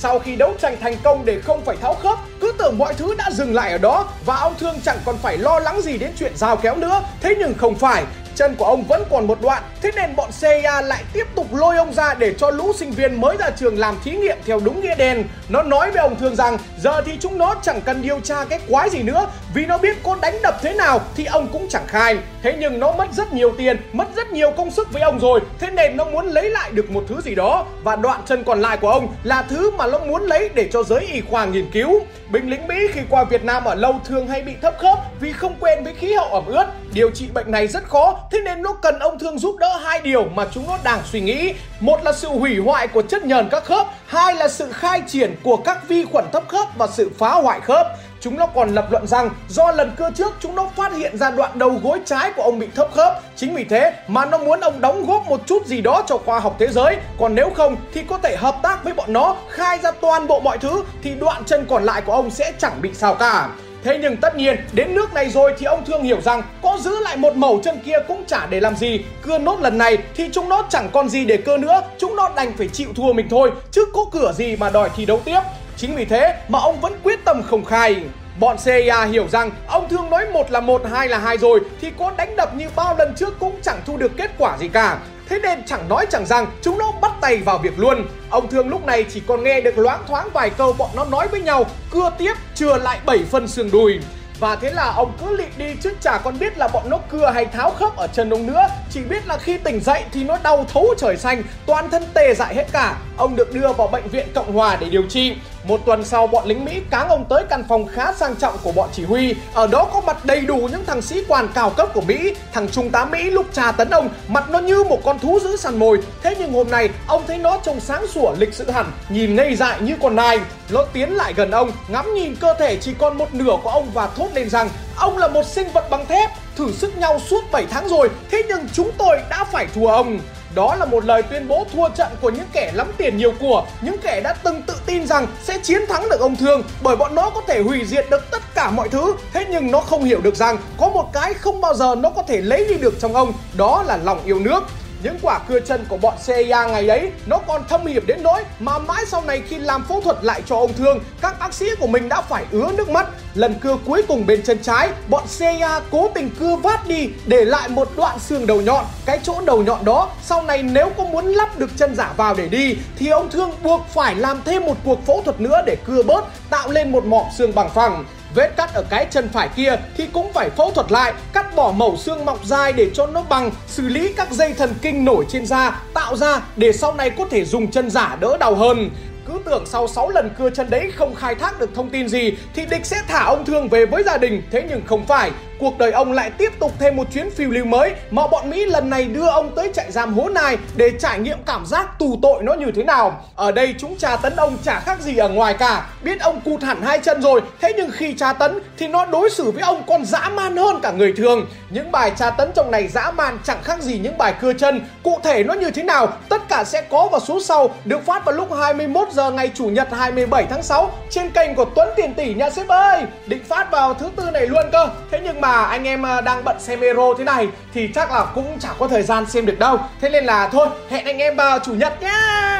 Sau 0.00 0.18
khi 0.18 0.36
đấu 0.36 0.54
tranh 0.60 0.76
thành 0.80 0.96
công 1.02 1.24
để 1.24 1.40
không 1.40 1.64
phải 1.64 1.76
tháo 1.76 1.94
khớp, 1.94 2.18
cứ 2.40 2.52
tưởng 2.58 2.78
mọi 2.78 2.94
thứ 2.94 3.14
đã 3.18 3.30
dừng 3.32 3.54
lại 3.54 3.72
ở 3.72 3.78
đó 3.78 4.08
và 4.26 4.36
ông 4.36 4.54
Thương 4.60 4.80
chẳng 4.84 4.98
còn 5.04 5.16
phải 5.18 5.38
lo 5.38 5.58
lắng 5.58 5.80
gì 5.80 5.98
đến 5.98 6.10
chuyện 6.18 6.32
giao 6.36 6.56
kéo 6.56 6.76
nữa. 6.76 7.02
Thế 7.20 7.34
nhưng 7.38 7.54
không 7.54 7.74
phải, 7.74 8.04
chân 8.34 8.54
của 8.56 8.64
ông 8.64 8.84
vẫn 8.84 9.02
còn 9.10 9.26
một 9.26 9.40
đoạn. 9.40 9.62
Thế 9.82 9.90
nên 9.96 10.16
bọn 10.16 10.30
CIA 10.40 10.80
lại 10.82 11.04
tiếp 11.12 11.26
tục 11.34 11.54
lôi 11.54 11.76
ông 11.76 11.92
ra 11.92 12.14
để 12.14 12.34
cho 12.38 12.50
lũ 12.50 12.72
sinh 12.78 12.90
viên 12.90 13.20
mới 13.20 13.36
ra 13.36 13.50
trường 13.50 13.78
làm 13.78 13.98
thí 14.04 14.10
nghiệm 14.10 14.36
theo 14.46 14.60
đúng 14.64 14.80
nghĩa 14.80 14.94
đen. 14.94 15.24
Nó 15.48 15.62
nói 15.62 15.90
với 15.90 16.02
ông 16.02 16.16
Thương 16.16 16.36
rằng 16.36 16.58
giờ 16.82 17.02
thì 17.06 17.12
chúng 17.20 17.38
nó 17.38 17.54
chẳng 17.62 17.80
cần 17.80 18.02
điều 18.02 18.20
tra 18.20 18.44
cái 18.44 18.60
quái 18.70 18.90
gì 18.90 19.02
nữa. 19.02 19.26
Vì 19.56 19.66
nó 19.66 19.78
biết 19.78 19.96
có 20.02 20.16
đánh 20.22 20.42
đập 20.42 20.58
thế 20.62 20.72
nào 20.72 21.00
thì 21.14 21.24
ông 21.24 21.48
cũng 21.52 21.66
chẳng 21.68 21.86
khai. 21.86 22.16
Thế 22.42 22.56
nhưng 22.58 22.80
nó 22.80 22.92
mất 22.92 23.06
rất 23.12 23.32
nhiều 23.32 23.52
tiền, 23.58 23.76
mất 23.92 24.04
rất 24.16 24.30
nhiều 24.30 24.50
công 24.50 24.70
sức 24.70 24.92
với 24.92 25.02
ông 25.02 25.18
rồi. 25.18 25.40
Thế 25.58 25.70
nên 25.70 25.96
nó 25.96 26.04
muốn 26.04 26.26
lấy 26.26 26.50
lại 26.50 26.70
được 26.72 26.90
một 26.90 27.04
thứ 27.08 27.20
gì 27.20 27.34
đó. 27.34 27.64
Và 27.82 27.96
đoạn 27.96 28.20
chân 28.26 28.44
còn 28.44 28.60
lại 28.60 28.76
của 28.76 28.90
ông 28.90 29.14
là 29.24 29.42
thứ 29.42 29.70
mà 29.70 29.86
nó 29.86 29.98
muốn 29.98 30.22
lấy 30.22 30.50
để 30.54 30.68
cho 30.72 30.82
giới 30.82 31.06
y 31.12 31.20
khoa 31.20 31.44
nghiên 31.44 31.70
cứu. 31.70 32.00
Binh 32.28 32.50
lính 32.50 32.66
Mỹ 32.66 32.74
khi 32.92 33.00
qua 33.10 33.24
Việt 33.24 33.44
Nam 33.44 33.64
ở 33.64 33.74
lâu 33.74 34.00
thường 34.04 34.28
hay 34.28 34.42
bị 34.42 34.52
thấp 34.62 34.74
khớp 34.78 34.98
vì 35.20 35.32
không 35.32 35.56
quen 35.60 35.84
với 35.84 35.94
khí 35.94 36.12
hậu 36.12 36.28
ẩm 36.28 36.46
ướt. 36.46 36.66
Điều 36.92 37.10
trị 37.10 37.26
bệnh 37.34 37.50
này 37.50 37.66
rất 37.66 37.84
khó 37.84 38.18
Thế 38.30 38.40
nên 38.44 38.62
nó 38.62 38.72
cần 38.72 38.98
ông 38.98 39.18
Thương 39.18 39.38
giúp 39.38 39.56
đỡ 39.58 39.78
hai 39.84 40.00
điều 40.00 40.24
mà 40.24 40.46
chúng 40.52 40.66
nó 40.66 40.78
đang 40.84 41.00
suy 41.04 41.20
nghĩ. 41.20 41.54
Một 41.80 42.04
là 42.04 42.12
sự 42.12 42.28
hủy 42.28 42.58
hoại 42.58 42.88
của 42.88 43.02
chất 43.02 43.24
nhờn 43.24 43.48
các 43.50 43.64
khớp, 43.64 43.86
hai 44.06 44.34
là 44.34 44.48
sự 44.48 44.72
khai 44.72 45.02
triển 45.06 45.36
của 45.42 45.56
các 45.56 45.88
vi 45.88 46.04
khuẩn 46.04 46.24
thấp 46.32 46.42
khớp 46.48 46.68
và 46.78 46.86
sự 46.86 47.10
phá 47.18 47.30
hoại 47.30 47.60
khớp. 47.60 47.86
Chúng 48.26 48.36
nó 48.36 48.46
còn 48.46 48.74
lập 48.74 48.86
luận 48.90 49.06
rằng 49.06 49.30
do 49.48 49.72
lần 49.72 49.90
cưa 49.96 50.10
trước 50.14 50.34
chúng 50.40 50.54
nó 50.54 50.68
phát 50.76 50.92
hiện 50.92 51.18
ra 51.18 51.30
đoạn 51.30 51.58
đầu 51.58 51.80
gối 51.82 52.00
trái 52.04 52.32
của 52.36 52.42
ông 52.42 52.58
bị 52.58 52.66
thấp 52.74 52.88
khớp. 52.94 53.20
Chính 53.36 53.54
vì 53.54 53.64
thế 53.64 53.92
mà 54.08 54.24
nó 54.24 54.38
muốn 54.38 54.60
ông 54.60 54.80
đóng 54.80 55.06
góp 55.06 55.26
một 55.26 55.40
chút 55.46 55.66
gì 55.66 55.80
đó 55.80 56.02
cho 56.06 56.18
khoa 56.18 56.40
học 56.40 56.56
thế 56.58 56.66
giới. 56.66 56.96
Còn 57.18 57.34
nếu 57.34 57.50
không 57.50 57.76
thì 57.94 58.02
có 58.02 58.18
thể 58.18 58.36
hợp 58.36 58.56
tác 58.62 58.84
với 58.84 58.94
bọn 58.94 59.12
nó, 59.12 59.36
khai 59.48 59.78
ra 59.82 59.90
toàn 59.90 60.26
bộ 60.26 60.40
mọi 60.40 60.58
thứ, 60.58 60.82
thì 61.02 61.14
đoạn 61.14 61.44
chân 61.44 61.66
còn 61.68 61.84
lại 61.84 62.02
của 62.06 62.12
ông 62.12 62.30
sẽ 62.30 62.52
chẳng 62.58 62.82
bị 62.82 62.90
sao 62.94 63.14
cả. 63.14 63.48
Thế 63.84 63.98
nhưng 64.02 64.16
tất 64.16 64.36
nhiên, 64.36 64.56
đến 64.72 64.94
nước 64.94 65.14
này 65.14 65.28
rồi 65.30 65.54
thì 65.58 65.66
ông 65.66 65.84
Thương 65.84 66.02
hiểu 66.02 66.20
rằng 66.20 66.42
có 66.62 66.78
giữ 66.80 66.98
lại 67.00 67.16
một 67.16 67.36
mẩu 67.36 67.60
chân 67.64 67.80
kia 67.84 67.98
cũng 68.08 68.24
chả 68.26 68.46
để 68.46 68.60
làm 68.60 68.76
gì 68.76 69.00
Cưa 69.22 69.38
nốt 69.38 69.60
lần 69.60 69.78
này 69.78 69.98
thì 70.14 70.28
chúng 70.32 70.48
nó 70.48 70.62
chẳng 70.70 70.88
còn 70.92 71.08
gì 71.08 71.24
để 71.24 71.36
cưa 71.36 71.56
nữa 71.56 71.80
Chúng 71.98 72.16
nó 72.16 72.30
đành 72.36 72.52
phải 72.58 72.68
chịu 72.68 72.88
thua 72.96 73.12
mình 73.12 73.28
thôi, 73.30 73.50
Chứ 73.70 73.86
có 73.92 74.04
cửa 74.12 74.32
gì 74.36 74.56
mà 74.56 74.70
đòi 74.70 74.90
thi 74.96 75.06
đấu 75.06 75.20
tiếp 75.24 75.40
Chính 75.76 75.96
vì 75.96 76.04
thế 76.04 76.34
mà 76.48 76.58
ông 76.58 76.80
vẫn 76.80 76.92
quyết 77.02 77.24
tâm 77.24 77.42
không 77.42 77.64
khai. 77.64 78.02
Bọn 78.40 78.56
CIA 78.64 79.04
hiểu 79.04 79.28
rằng 79.28 79.50
ông 79.66 79.88
Thương 79.88 80.10
nói 80.10 80.26
một 80.32 80.50
là 80.50 80.60
một, 80.60 80.82
hai 80.90 81.08
là 81.08 81.18
hai 81.18 81.38
rồi 81.38 81.60
thì 81.80 81.92
có 81.98 82.12
đánh 82.16 82.36
đập 82.36 82.54
như 82.54 82.68
bao 82.76 82.96
lần 82.98 83.14
trước 83.16 83.38
cũng 83.38 83.58
chẳng 83.62 83.80
thu 83.86 83.96
được 83.96 84.12
kết 84.16 84.30
quả 84.38 84.56
gì 84.58 84.68
cả. 84.68 84.98
Thế 85.28 85.38
nên 85.38 85.64
chẳng 85.66 85.88
nói 85.88 86.06
chẳng 86.10 86.26
rằng 86.26 86.46
chúng 86.62 86.78
nó 86.78 86.92
bắt 87.00 87.12
tay 87.20 87.36
vào 87.36 87.58
việc 87.58 87.78
luôn. 87.78 88.04
Ông 88.30 88.48
Thương 88.48 88.68
lúc 88.68 88.86
này 88.86 89.04
chỉ 89.04 89.20
còn 89.26 89.42
nghe 89.44 89.60
được 89.60 89.78
loáng 89.78 90.02
thoáng 90.06 90.28
vài 90.32 90.50
câu 90.50 90.72
bọn 90.72 90.90
nó 90.96 91.04
nói 91.04 91.28
với 91.28 91.40
nhau 91.40 91.66
Cưa 91.90 92.10
tiếp 92.18 92.34
chừa 92.54 92.76
lại 92.76 92.98
7 93.06 93.18
phân 93.30 93.48
xương 93.48 93.70
đùi. 93.70 93.98
Và 94.40 94.56
thế 94.56 94.70
là 94.70 94.92
ông 94.96 95.12
cứ 95.20 95.36
lịm 95.36 95.48
đi 95.56 95.74
chứ 95.82 95.92
chả 96.00 96.18
còn 96.18 96.38
biết 96.38 96.58
là 96.58 96.68
bọn 96.68 96.90
nó 96.90 96.98
cưa 97.10 97.30
hay 97.34 97.46
tháo 97.46 97.70
khớp 97.70 97.96
ở 97.96 98.06
chân 98.06 98.30
ông 98.30 98.46
nữa. 98.46 98.66
Chỉ 98.90 99.00
biết 99.00 99.26
là 99.26 99.38
khi 99.38 99.58
tỉnh 99.58 99.80
dậy 99.80 100.04
thì 100.12 100.24
nó 100.24 100.38
đau 100.42 100.66
thấu 100.72 100.94
trời 100.98 101.16
xanh 101.16 101.42
Toàn 101.66 101.90
thân 101.90 102.04
tê 102.14 102.34
dại 102.34 102.54
hết 102.54 102.66
cả. 102.72 102.98
Ông 103.16 103.36
được 103.36 103.54
đưa 103.54 103.72
vào 103.72 103.86
bệnh 103.86 104.08
viện 104.08 104.26
Cộng 104.34 104.52
Hòa 104.52 104.76
để 104.80 104.88
điều 104.88 105.02
trị 105.08 105.36
một 105.66 105.80
tuần 105.86 106.04
sau, 106.04 106.26
bọn 106.26 106.46
lính 106.46 106.64
Mỹ 106.64 106.80
cáng 106.90 107.08
ông 107.08 107.24
tới 107.28 107.44
căn 107.50 107.64
phòng 107.68 107.86
khá 107.86 108.12
sang 108.12 108.36
trọng 108.36 108.56
của 108.62 108.72
bọn 108.72 108.88
chỉ 108.92 109.04
huy. 109.04 109.34
Ở 109.54 109.66
đó 109.66 109.88
có 109.92 110.00
mặt 110.00 110.24
đầy 110.24 110.40
đủ 110.40 110.56
những 110.56 110.84
thằng 110.86 111.02
sĩ 111.02 111.22
quan 111.28 111.48
cao 111.54 111.70
cấp 111.70 111.88
của 111.94 112.00
Mỹ. 112.00 112.34
Thằng 112.52 112.68
trung 112.68 112.90
tá 112.90 113.04
Mỹ 113.04 113.30
lúc 113.30 113.46
trà 113.52 113.72
tấn 113.72 113.90
ông, 113.90 114.08
Mặt 114.28 114.50
nó 114.50 114.58
như 114.58 114.84
một 114.84 114.98
con 115.04 115.18
thú 115.18 115.38
giữ 115.42 115.56
săn 115.56 115.78
mồi. 115.78 115.98
Thế 116.22 116.34
nhưng 116.38 116.52
hôm 116.52 116.70
nay, 116.70 116.88
ông 117.06 117.22
thấy 117.26 117.38
nó 117.38 117.58
trông 117.62 117.80
sáng 117.80 118.06
sủa, 118.06 118.32
lịch 118.38 118.54
sự 118.54 118.70
hẳn, 118.70 118.86
Nhìn 119.08 119.36
ngây 119.36 119.56
dại 119.56 119.80
như 119.80 119.96
con 120.02 120.16
nai. 120.16 120.40
Nó 120.70 120.84
tiến 120.92 121.16
lại 121.16 121.32
gần 121.36 121.50
ông, 121.50 121.70
Ngắm 121.88 122.14
nhìn 122.14 122.36
cơ 122.36 122.54
thể 122.58 122.76
chỉ 122.80 122.94
còn 122.98 123.18
một 123.18 123.34
nửa 123.34 123.56
của 123.62 123.70
ông 123.70 123.90
và 123.94 124.08
thốt 124.16 124.28
lên 124.34 124.50
rằng, 124.50 124.68
Ông 124.96 125.18
là 125.18 125.28
một 125.28 125.46
sinh 125.46 125.68
vật 125.72 125.90
bằng 125.90 126.06
thép, 126.06 126.30
Thử 126.56 126.72
sức 126.72 126.98
nhau 126.98 127.20
suốt 127.26 127.44
7 127.52 127.66
tháng 127.70 127.88
rồi, 127.88 128.10
Thế 128.30 128.42
nhưng 128.48 128.68
chúng 128.72 128.90
tôi 128.98 129.18
đã 129.30 129.44
phải 129.44 129.66
thua 129.74 129.86
ông 129.86 130.18
đó 130.56 130.74
là 130.74 130.84
một 130.84 131.04
lời 131.04 131.22
tuyên 131.22 131.48
bố 131.48 131.66
thua 131.72 131.88
trận 131.88 132.08
của 132.20 132.30
những 132.30 132.46
kẻ 132.52 132.72
lắm 132.74 132.86
tiền 132.96 133.16
nhiều 133.16 133.32
của, 133.40 133.66
những 133.80 133.96
kẻ 134.02 134.20
đã 134.24 134.34
từng 134.42 134.62
tự 134.62 134.74
tin 134.86 135.06
rằng 135.06 135.26
sẽ 135.42 135.58
chiến 135.58 135.82
thắng 135.88 136.08
được 136.08 136.20
ông 136.20 136.36
Thương 136.36 136.62
bởi 136.82 136.96
bọn 136.96 137.14
nó 137.14 137.30
có 137.30 137.40
thể 137.46 137.62
hủy 137.62 137.84
diệt 137.84 138.06
được 138.10 138.30
tất 138.30 138.42
cả 138.54 138.70
mọi 138.70 138.88
thứ. 138.88 139.14
Thế 139.32 139.46
nhưng 139.50 139.70
nó 139.70 139.80
không 139.80 140.04
hiểu 140.04 140.20
được 140.20 140.36
rằng 140.36 140.58
có 140.78 140.88
một 140.88 141.12
cái 141.12 141.34
không 141.34 141.60
bao 141.60 141.74
giờ 141.74 141.94
nó 141.98 142.10
có 142.10 142.22
thể 142.22 142.40
lấy 142.40 142.66
đi 142.68 142.74
được 142.74 142.94
trong 143.00 143.14
ông, 143.14 143.32
đó 143.56 143.82
là 143.86 143.96
lòng 143.96 144.20
yêu 144.24 144.40
nước. 144.40 144.60
Những 145.06 145.18
quả 145.22 145.38
cưa 145.38 145.60
chân 145.60 145.84
của 145.88 145.96
bọn 145.96 146.14
CIA 146.26 146.66
ngày 146.66 146.88
ấy 146.88 147.10
nó 147.26 147.38
còn 147.46 147.62
thâm 147.68 147.86
hiểm 147.86 148.06
đến 148.06 148.22
nỗi 148.22 148.42
mà 148.58 148.78
mãi 148.78 149.04
sau 149.06 149.22
này 149.26 149.42
khi 149.48 149.58
làm 149.58 149.84
phẫu 149.88 150.00
thuật 150.00 150.16
lại 150.22 150.42
cho 150.46 150.56
ông 150.56 150.72
Thương, 150.72 150.98
các 151.20 151.36
bác 151.40 151.54
sĩ 151.54 151.66
của 151.78 151.86
mình 151.86 152.08
đã 152.08 152.22
phải 152.22 152.44
ứa 152.50 152.68
nước 152.76 152.88
mắt. 152.88 153.06
Lần 153.34 153.54
cưa 153.54 153.76
cuối 153.86 154.02
cùng 154.08 154.26
bên 154.26 154.42
chân 154.42 154.58
trái, 154.62 154.88
bọn 155.08 155.24
CIA 155.38 155.80
cố 155.90 156.08
tình 156.14 156.30
cưa 156.40 156.56
vát 156.56 156.86
đi 156.88 157.08
để 157.26 157.44
lại 157.44 157.68
một 157.68 157.88
đoạn 157.96 158.18
xương 158.18 158.46
đầu 158.46 158.60
nhọn. 158.60 158.84
Cái 159.04 159.20
chỗ 159.22 159.40
đầu 159.44 159.62
nhọn 159.62 159.84
đó 159.84 160.10
sau 160.22 160.42
này 160.42 160.62
nếu 160.62 160.90
có 160.96 161.04
muốn 161.04 161.26
lắp 161.26 161.58
được 161.58 161.70
chân 161.76 161.94
giả 161.94 162.12
vào 162.16 162.34
để 162.34 162.48
đi 162.48 162.76
thì 162.98 163.08
ông 163.08 163.30
Thương 163.30 163.50
buộc 163.62 163.86
phải 163.94 164.14
làm 164.14 164.40
thêm 164.44 164.64
một 164.64 164.76
cuộc 164.84 165.06
phẫu 165.06 165.22
thuật 165.22 165.40
nữa 165.40 165.62
để 165.66 165.76
cưa 165.86 166.02
bớt, 166.02 166.24
tạo 166.50 166.70
lên 166.70 166.92
một 166.92 167.04
mỏm 167.04 167.26
xương 167.38 167.54
bằng 167.54 167.70
phẳng. 167.74 168.04
Vết 168.36 168.56
cắt 168.56 168.74
ở 168.74 168.84
cái 168.90 169.06
chân 169.10 169.28
phải 169.32 169.48
kia 169.56 169.76
thì 169.96 170.06
cũng 170.12 170.32
phải 170.32 170.50
phẫu 170.50 170.70
thuật 170.70 170.92
lại, 170.92 171.14
cắt 171.32 171.56
bỏ 171.56 171.72
mẩu 171.76 171.96
xương 171.96 172.24
mọc 172.24 172.44
dài 172.44 172.72
để 172.72 172.90
cho 172.94 173.06
nó 173.06 173.22
bằng, 173.28 173.50
xử 173.66 173.88
lý 173.88 174.12
các 174.16 174.30
dây 174.30 174.52
thần 174.52 174.74
kinh 174.82 175.04
nổi 175.04 175.24
trên 175.28 175.46
da, 175.46 175.82
tạo 175.94 176.16
ra 176.16 176.40
để 176.56 176.72
sau 176.72 176.94
này 176.94 177.10
có 177.10 177.24
thể 177.30 177.44
dùng 177.44 177.70
chân 177.70 177.90
giả 177.90 178.16
đỡ 178.20 178.36
đau 178.40 178.54
hơn. 178.54 178.90
Cứ 179.26 179.32
tưởng 179.44 179.64
sau 179.66 179.88
6 179.88 180.10
lần 180.10 180.30
cưa 180.38 180.50
chân 180.50 180.70
đấy 180.70 180.92
không 180.96 181.14
khai 181.14 181.34
thác 181.34 181.60
được 181.60 181.70
thông 181.74 181.90
tin 181.90 182.08
gì 182.08 182.32
thì 182.54 182.66
địch 182.66 182.86
sẽ 182.86 182.96
thả 183.08 183.24
ông 183.24 183.44
Thương 183.44 183.68
về 183.68 183.86
với 183.86 184.02
gia 184.02 184.16
đình, 184.16 184.42
thế 184.50 184.64
nhưng 184.68 184.82
không 184.86 185.06
phải 185.06 185.30
cuộc 185.58 185.78
đời 185.78 185.92
ông 185.92 186.12
lại 186.12 186.30
tiếp 186.30 186.52
tục 186.60 186.72
thêm 186.78 186.96
một 186.96 187.06
chuyến 187.12 187.30
phiêu 187.30 187.50
lưu 187.50 187.64
mới 187.64 187.94
mà 188.10 188.26
bọn 188.26 188.50
Mỹ 188.50 188.66
lần 188.66 188.90
này 188.90 189.04
đưa 189.04 189.26
ông 189.26 189.54
tới 189.56 189.70
trại 189.74 189.92
giam 189.92 190.14
hố 190.14 190.28
nai 190.28 190.58
để 190.76 190.90
trải 190.98 191.18
nghiệm 191.18 191.38
cảm 191.46 191.66
giác 191.66 191.98
tù 191.98 192.18
tội 192.22 192.42
nó 192.42 192.54
như 192.54 192.70
thế 192.74 192.84
nào. 192.84 193.20
Ở 193.36 193.52
đây 193.52 193.74
chúng 193.78 193.96
tra 193.96 194.16
tấn 194.16 194.36
ông 194.36 194.58
chả 194.64 194.80
khác 194.80 195.00
gì 195.00 195.16
ở 195.16 195.28
ngoài 195.28 195.54
cả, 195.54 195.86
biết 196.02 196.20
ông 196.20 196.40
cụt 196.40 196.62
hẳn 196.62 196.82
hai 196.82 196.98
chân 196.98 197.22
rồi, 197.22 197.40
thế 197.60 197.72
nhưng 197.76 197.90
khi 197.90 198.14
tra 198.14 198.32
tấn 198.32 198.58
thì 198.78 198.88
nó 198.88 199.06
đối 199.06 199.30
xử 199.30 199.50
với 199.50 199.62
ông 199.62 199.82
còn 199.86 200.04
dã 200.04 200.30
man 200.34 200.56
hơn 200.56 200.80
cả 200.82 200.90
người 200.90 201.12
thường. 201.16 201.46
Những 201.70 201.92
bài 201.92 202.12
tra 202.16 202.30
tấn 202.30 202.50
trong 202.54 202.70
này 202.70 202.88
dã 202.88 203.10
man 203.10 203.38
chẳng 203.44 203.62
khác 203.62 203.82
gì 203.82 203.98
những 203.98 204.18
bài 204.18 204.34
cưa 204.40 204.52
chân, 204.52 204.86
cụ 205.02 205.18
thể 205.22 205.44
nó 205.44 205.54
như 205.54 205.70
thế 205.70 205.82
nào, 205.82 206.08
tất 206.28 206.48
cả 206.48 206.64
sẽ 206.64 206.82
có 206.82 207.08
vào 207.12 207.20
số 207.20 207.40
sau, 207.40 207.70
được 207.84 208.06
phát 208.06 208.24
vào 208.24 208.34
lúc 208.34 208.54
21 208.54 209.08
giờ 209.12 209.30
ngày 209.30 209.50
Chủ 209.54 209.64
nhật 209.64 209.88
27 209.92 210.46
tháng 210.50 210.62
6 210.62 210.92
trên 211.10 211.30
kênh 211.30 211.54
của 211.54 211.64
Tuấn 211.64 211.88
Tiền 211.96 212.14
Tỷ 212.14 212.34
nha 212.34 212.50
sếp 212.50 212.68
ơi. 212.68 213.02
Định 213.26 213.44
phát 213.44 213.70
vào 213.70 213.94
thứ 213.94 214.08
tư 214.16 214.30
này 214.32 214.46
luôn 214.46 214.66
cơ. 214.72 214.88
Thế 215.10 215.20
nhưng 215.24 215.40
mà 215.40 215.45
mà 215.46 215.62
anh 215.62 215.84
em 215.84 216.02
ờ, 216.02 216.20
đang 216.20 216.44
bận 216.44 216.56
xem 216.60 216.80
Euro 216.80 217.14
thế 217.18 217.24
này 217.24 217.48
thì 217.74 217.88
chắc 217.94 218.12
là 218.12 218.26
cũng 218.34 218.58
chẳng 218.60 218.74
có 218.78 218.88
thời 218.88 219.02
gian 219.02 219.26
xem 219.26 219.46
được 219.46 219.58
đâu 219.58 219.78
Thế 220.00 220.08
nên 220.08 220.24
là 220.24 220.48
thôi, 220.48 220.66
hẹn 220.90 221.04
anh 221.04 221.18
em 221.18 221.36
vào 221.36 221.58
chủ 221.58 221.74
nhật 221.74 222.02
nhé 222.02 222.12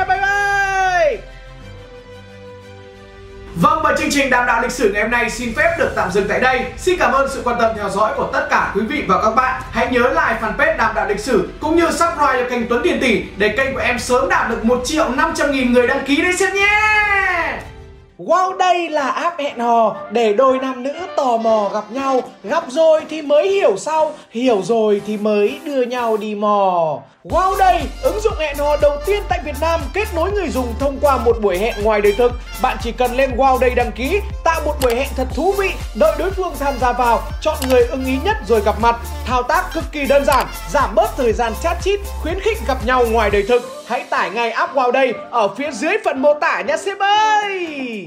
Bye 0.08 0.20
bye 0.20 1.20
Vâng 3.62 3.80
và 3.84 3.94
chương 3.98 4.10
trình 4.10 4.30
Đàm 4.30 4.46
đạo 4.46 4.62
lịch 4.62 4.72
sử 4.72 4.92
ngày 4.92 5.02
hôm 5.02 5.10
nay 5.10 5.30
xin 5.30 5.54
phép 5.54 5.76
được 5.78 5.92
tạm 5.96 6.10
dừng 6.10 6.28
tại 6.28 6.40
đây. 6.40 6.64
Xin 6.76 6.98
cảm 6.98 7.12
ơn 7.12 7.28
sự 7.30 7.40
quan 7.44 7.56
tâm 7.60 7.72
theo 7.76 7.88
dõi 7.88 8.12
của 8.16 8.30
tất 8.32 8.46
cả 8.50 8.72
quý 8.74 8.80
vị 8.88 9.04
và 9.08 9.22
các 9.22 9.30
bạn. 9.30 9.62
Hãy 9.70 9.86
nhớ 9.90 10.00
like 10.00 10.40
fanpage 10.40 10.76
Đàm 10.76 10.94
đạo 10.94 11.08
lịch 11.08 11.20
sử 11.20 11.48
cũng 11.60 11.76
như 11.76 11.86
subscribe 11.86 12.42
cho 12.42 12.50
kênh 12.50 12.68
Tuấn 12.68 12.80
Tiền 12.84 13.00
Tỷ 13.00 13.24
để 13.36 13.48
kênh 13.48 13.74
của 13.74 13.80
em 13.80 13.98
sớm 13.98 14.28
đạt 14.28 14.50
được 14.50 14.64
1 14.64 14.80
triệu 14.84 15.08
500 15.08 15.50
nghìn 15.50 15.72
người 15.72 15.86
đăng 15.86 16.04
ký 16.06 16.22
đấy 16.22 16.32
xem 16.32 16.54
nhé. 16.54 17.45
Wow 18.18 18.56
đây 18.56 18.88
là 18.88 19.10
app 19.10 19.40
hẹn 19.40 19.58
hò 19.58 19.96
để 20.10 20.32
đôi 20.32 20.58
nam 20.58 20.82
nữ 20.82 20.94
tò 21.16 21.36
mò 21.36 21.70
gặp 21.72 21.84
nhau. 21.90 22.20
Gặp 22.42 22.64
rồi 22.68 23.02
thì 23.10 23.22
mới 23.22 23.48
hiểu 23.48 23.76
sau 23.76 24.12
Hiểu 24.30 24.62
rồi 24.62 25.02
thì 25.06 25.16
mới 25.16 25.58
đưa 25.64 25.82
nhau 25.82 26.16
đi 26.16 26.34
mò. 26.34 26.98
Wow 27.24 27.56
đây, 27.58 27.82
ứng 28.02 28.20
dụng 28.20 28.34
hẹn 28.38 28.56
hò 28.56 28.76
đầu 28.76 28.96
tiên 29.06 29.22
tại 29.28 29.40
Việt 29.44 29.56
Nam 29.60 29.80
kết 29.94 30.08
nối 30.14 30.32
người 30.32 30.48
dùng 30.48 30.74
thông 30.80 30.98
qua 31.00 31.16
một 31.16 31.36
buổi 31.42 31.58
hẹn 31.58 31.74
ngoài 31.82 32.00
đời 32.00 32.14
thực. 32.18 32.32
Bạn 32.62 32.76
chỉ 32.82 32.92
cần 32.92 33.16
lên 33.16 33.36
Wow 33.36 33.58
đây 33.58 33.70
đăng 33.70 33.92
ký, 33.92 34.20
tạo 34.44 34.60
một 34.64 34.74
buổi 34.82 34.94
hẹn 34.94 35.08
thật 35.16 35.26
thú 35.34 35.52
vị 35.58 35.70
Đợi 35.94 36.16
đối 36.18 36.30
phương 36.30 36.52
tham 36.58 36.74
gia 36.80 36.92
vào, 36.92 37.22
chọn 37.40 37.56
người 37.68 37.86
ưng 37.86 38.04
ý 38.04 38.18
nhất 38.24 38.36
rồi 38.48 38.60
gặp 38.64 38.74
mặt. 38.80 38.96
Thao 39.26 39.42
tác 39.42 39.64
cực 39.74 39.84
kỳ 39.92 40.06
đơn 40.06 40.24
giản, 40.24 40.46
giảm 40.70 40.94
bớt 40.94 41.16
thời 41.16 41.32
gian 41.32 41.52
chat 41.62 41.76
chít, 41.82 42.00
khuyến 42.22 42.40
khích 42.40 42.58
gặp 42.68 42.86
nhau 42.86 43.04
ngoài 43.10 43.30
đời 43.30 43.44
thực. 43.48 43.62
Hãy 43.86 44.04
tải 44.10 44.30
ngay 44.30 44.50
app 44.50 44.74
Wow 44.74 44.90
đây 44.90 45.14
ở 45.30 45.48
phía 45.48 45.70
dưới 45.70 45.92
phần 46.04 46.22
mô 46.22 46.34
tả 46.34 46.60
nha 46.60 46.76
sếp 46.76 46.98
ơi! 46.98 48.05